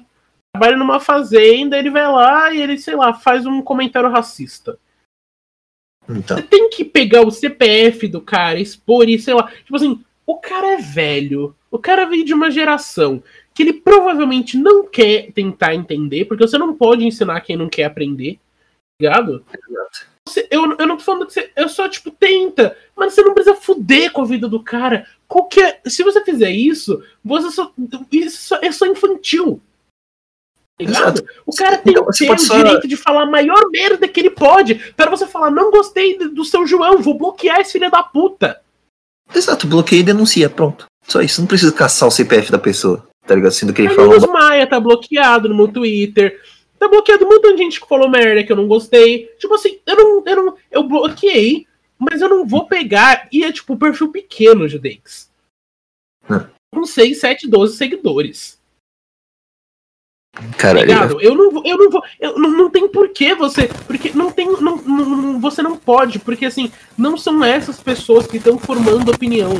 [0.52, 4.78] trabalha numa fazenda, ele vai lá e ele, sei lá, faz um comentário racista.
[6.08, 6.36] Então.
[6.36, 9.50] Você tem que pegar o CPF do cara, expor e sei lá.
[9.50, 11.56] Tipo assim, o cara é velho.
[11.70, 13.22] O cara veio de uma geração
[13.54, 17.84] que ele provavelmente não quer tentar entender, porque você não pode ensinar quem não quer
[17.84, 18.38] aprender.
[19.00, 19.44] Ligado?
[19.50, 20.16] Exato.
[20.28, 21.50] Você, eu, eu não tô falando que você.
[21.56, 22.76] Eu só, tipo, tenta.
[22.94, 25.06] Mas você não precisa fuder com a vida do cara.
[25.28, 25.80] Qualquer.
[25.86, 27.72] Se você fizer isso, você só.
[28.12, 29.60] Isso é só infantil.
[30.78, 31.24] Ligado?
[31.46, 34.30] O cara tem, Então, tem o só- direito de falar a maior merda que ele
[34.30, 34.74] pode.
[34.94, 38.60] Para você falar, não gostei do seu João, vou bloquear esse filho da puta.
[39.34, 40.84] Exato, bloqueia e denuncia, pronto.
[41.08, 43.52] Só isso, não precisa caçar o CPF da pessoa, tá ligado?
[43.52, 44.10] Sendo que ele falou.
[44.10, 46.40] Carlinhos Maia tá bloqueado no meu Twitter.
[46.78, 49.30] Tá bloqueado um montão de gente que falou merda que eu não gostei.
[49.38, 50.22] Tipo assim, eu não.
[50.26, 51.66] Eu, não, eu bloqueei,
[51.98, 53.28] mas eu não vou pegar.
[53.32, 55.30] E é tipo perfil pequeno, Judex.
[56.30, 56.46] Hum.
[56.74, 58.60] Com 6, 7, 12 seguidores.
[60.58, 60.80] Cara?
[60.80, 61.64] Eu não vou.
[61.64, 62.04] Eu não vou.
[62.20, 63.68] Eu, não, não tem porquê você.
[63.86, 64.46] Porque não tem.
[64.60, 66.18] Não, não- você não pode.
[66.18, 69.52] Porque assim, não são essas pessoas que estão formando opinião.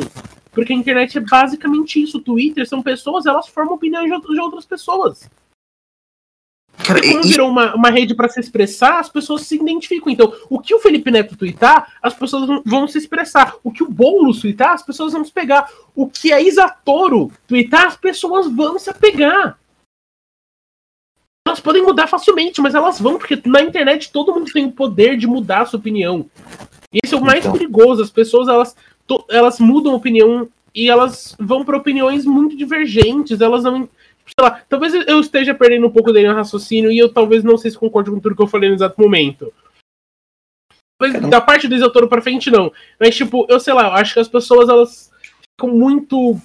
[0.53, 2.20] Porque a internet é basicamente isso.
[2.20, 5.28] Twitter são pessoas, elas formam opinião de outras pessoas.
[6.84, 10.12] Cara, E como e- virou uma, uma rede para se expressar, as pessoas se identificam.
[10.12, 13.54] Então, o que o Felipe Neto twittar, as pessoas vão- se expressar.
[13.62, 15.70] O que o Boulos twittar, as pessoas vão se pegar.
[15.94, 19.58] O que a Isatoro twittar, as pessoas vão se apegar.
[21.46, 25.16] Elas podem mudar facilmente, mas elas vão, porque na internet todo mundo tem o poder
[25.16, 26.26] de mudar a sua opinião.
[26.92, 27.52] E esse é o mais Então.
[27.52, 28.02] perigoso.
[28.02, 28.74] As pessoas, elas,
[29.30, 33.40] elas mudam a opinião e elas vão para opiniões muito divergentes.
[33.40, 33.88] Elas não
[34.26, 37.56] sei lá, talvez eu esteja perdendo um pouco dele no raciocínio e eu talvez não
[37.56, 39.52] sei se concorde com tudo que eu falei no exato momento.
[40.98, 42.72] Talvez da parte do Isotoro pra frente, não.
[42.98, 45.10] Mas, tipo, eu sei lá, eu acho que as pessoas elas
[45.54, 46.40] ficam muito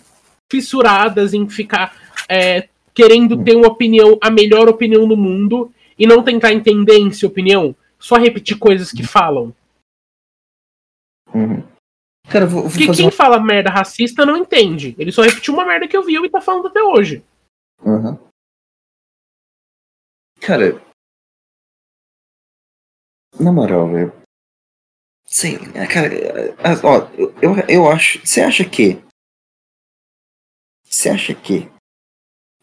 [0.51, 1.95] fissuradas em ficar
[2.29, 7.11] é, querendo ter uma opinião, a melhor opinião do mundo, e não tentar entender em
[7.11, 9.53] sua opinião, só repetir coisas que falam.
[11.33, 11.63] Uhum.
[12.29, 14.95] Cara, vou, vou Porque fazer quem fala merda racista não entende.
[14.97, 17.23] Ele só repetiu uma merda que eu vi e tá falando até hoje.
[17.83, 18.17] Uhum.
[20.39, 20.81] Cara.
[23.39, 24.21] Na moral, velho.
[25.25, 26.13] Sei, lá, cara.
[26.13, 27.07] é, é, Ó,
[27.41, 28.19] eu, eu, acho.
[28.25, 29.01] Você acha que.
[30.83, 31.71] Você acha que.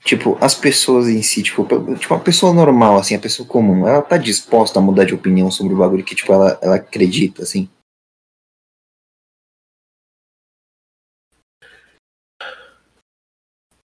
[0.04, 1.64] Tipo, as pessoas em si, tipo,
[1.96, 5.50] tipo, a pessoa normal, assim, a pessoa comum, ela tá disposta a mudar de opinião
[5.50, 7.68] sobre o bagulho que, tipo, ela, ela acredita, assim?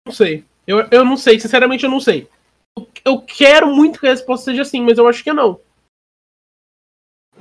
[0.05, 0.45] Não sei.
[0.65, 2.27] Eu, eu não sei, sinceramente eu não sei.
[2.77, 5.59] Eu, eu quero muito que a resposta seja assim, mas eu acho que não.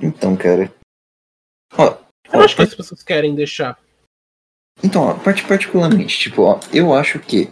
[0.01, 0.73] Então, cara.
[1.77, 1.97] Ó,
[2.31, 3.79] Eu ó, acho que as pessoas querem deixar.
[4.83, 7.51] Então, ó, part- particularmente, tipo, ó, eu acho que,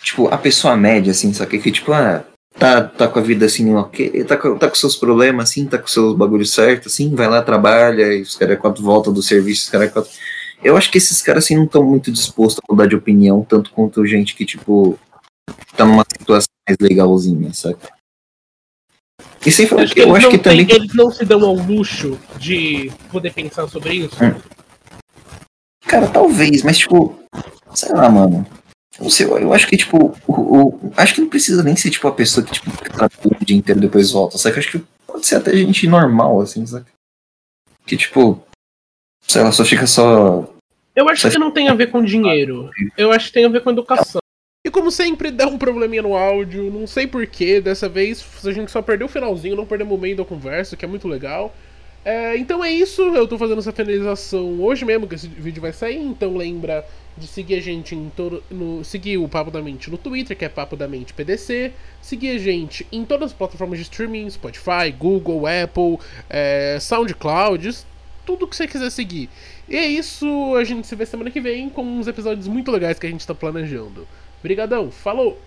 [0.00, 2.24] tipo, a pessoa média, assim, sabe, que, tipo, ah,
[2.58, 5.78] tá, tá com a vida assim, ok, tá com, tá com seus problemas, assim, tá
[5.78, 9.64] com seus bagulhos certos, assim, vai lá, trabalha, e os caras quando volta do serviço,
[9.64, 10.08] os caras quando...
[10.64, 13.70] Eu acho que esses caras, assim, não estão muito dispostos a mudar de opinião, tanto
[13.70, 14.98] quanto gente que, tipo,
[15.76, 17.92] tá numa situação mais legalzinha, saca?
[19.46, 20.66] E sem falar Acho que que eu acho que também...
[20.66, 24.16] têm- eles não se dão ao luxo de poder pensar sobre isso.
[24.24, 24.40] Hum.
[25.86, 27.14] Cara, talvez, mas tipo,
[27.74, 28.46] sei lá, mano.
[28.98, 31.90] Não sei, eu, eu acho que, tipo, o, o- acho que não precisa nem ser,
[31.90, 34.58] tipo, a pessoa que, tipo, fica trabalhando o dia inteiro e depois volta, saca?
[34.58, 36.86] Acho que pode ser até gente normal, assim, saca?
[37.86, 38.42] Que, tipo,
[39.28, 40.48] sei lá, só fica só.
[40.94, 42.70] Eu acho que não tem a ver com dinheiro.
[42.96, 44.20] Eu acho que tem a ver com educação.
[44.66, 48.70] E como sempre, dá um probleminha no áudio, não sei porquê, dessa vez a gente
[48.70, 51.54] só perdeu o finalzinho, não perdemos o meio da conversa, que é muito legal.
[52.02, 55.72] É, então é isso, eu tô fazendo essa finalização hoje mesmo que esse vídeo vai
[55.72, 56.84] sair, então lembra
[57.16, 58.42] de seguir a gente em todo.
[58.50, 61.72] No, seguir o Papo da Mente no Twitter, que é Papo da Mente PDC.
[62.02, 67.84] Seguir a gente em todas as plataformas de streaming, Spotify, Google, Apple, é, SoundCloud,
[68.26, 69.28] tudo que você quiser seguir.
[69.68, 72.98] E é isso, a gente se vê semana que vem com uns episódios muito legais
[72.98, 74.06] que a gente tá planejando.
[74.40, 75.40] Obrigadão, falou!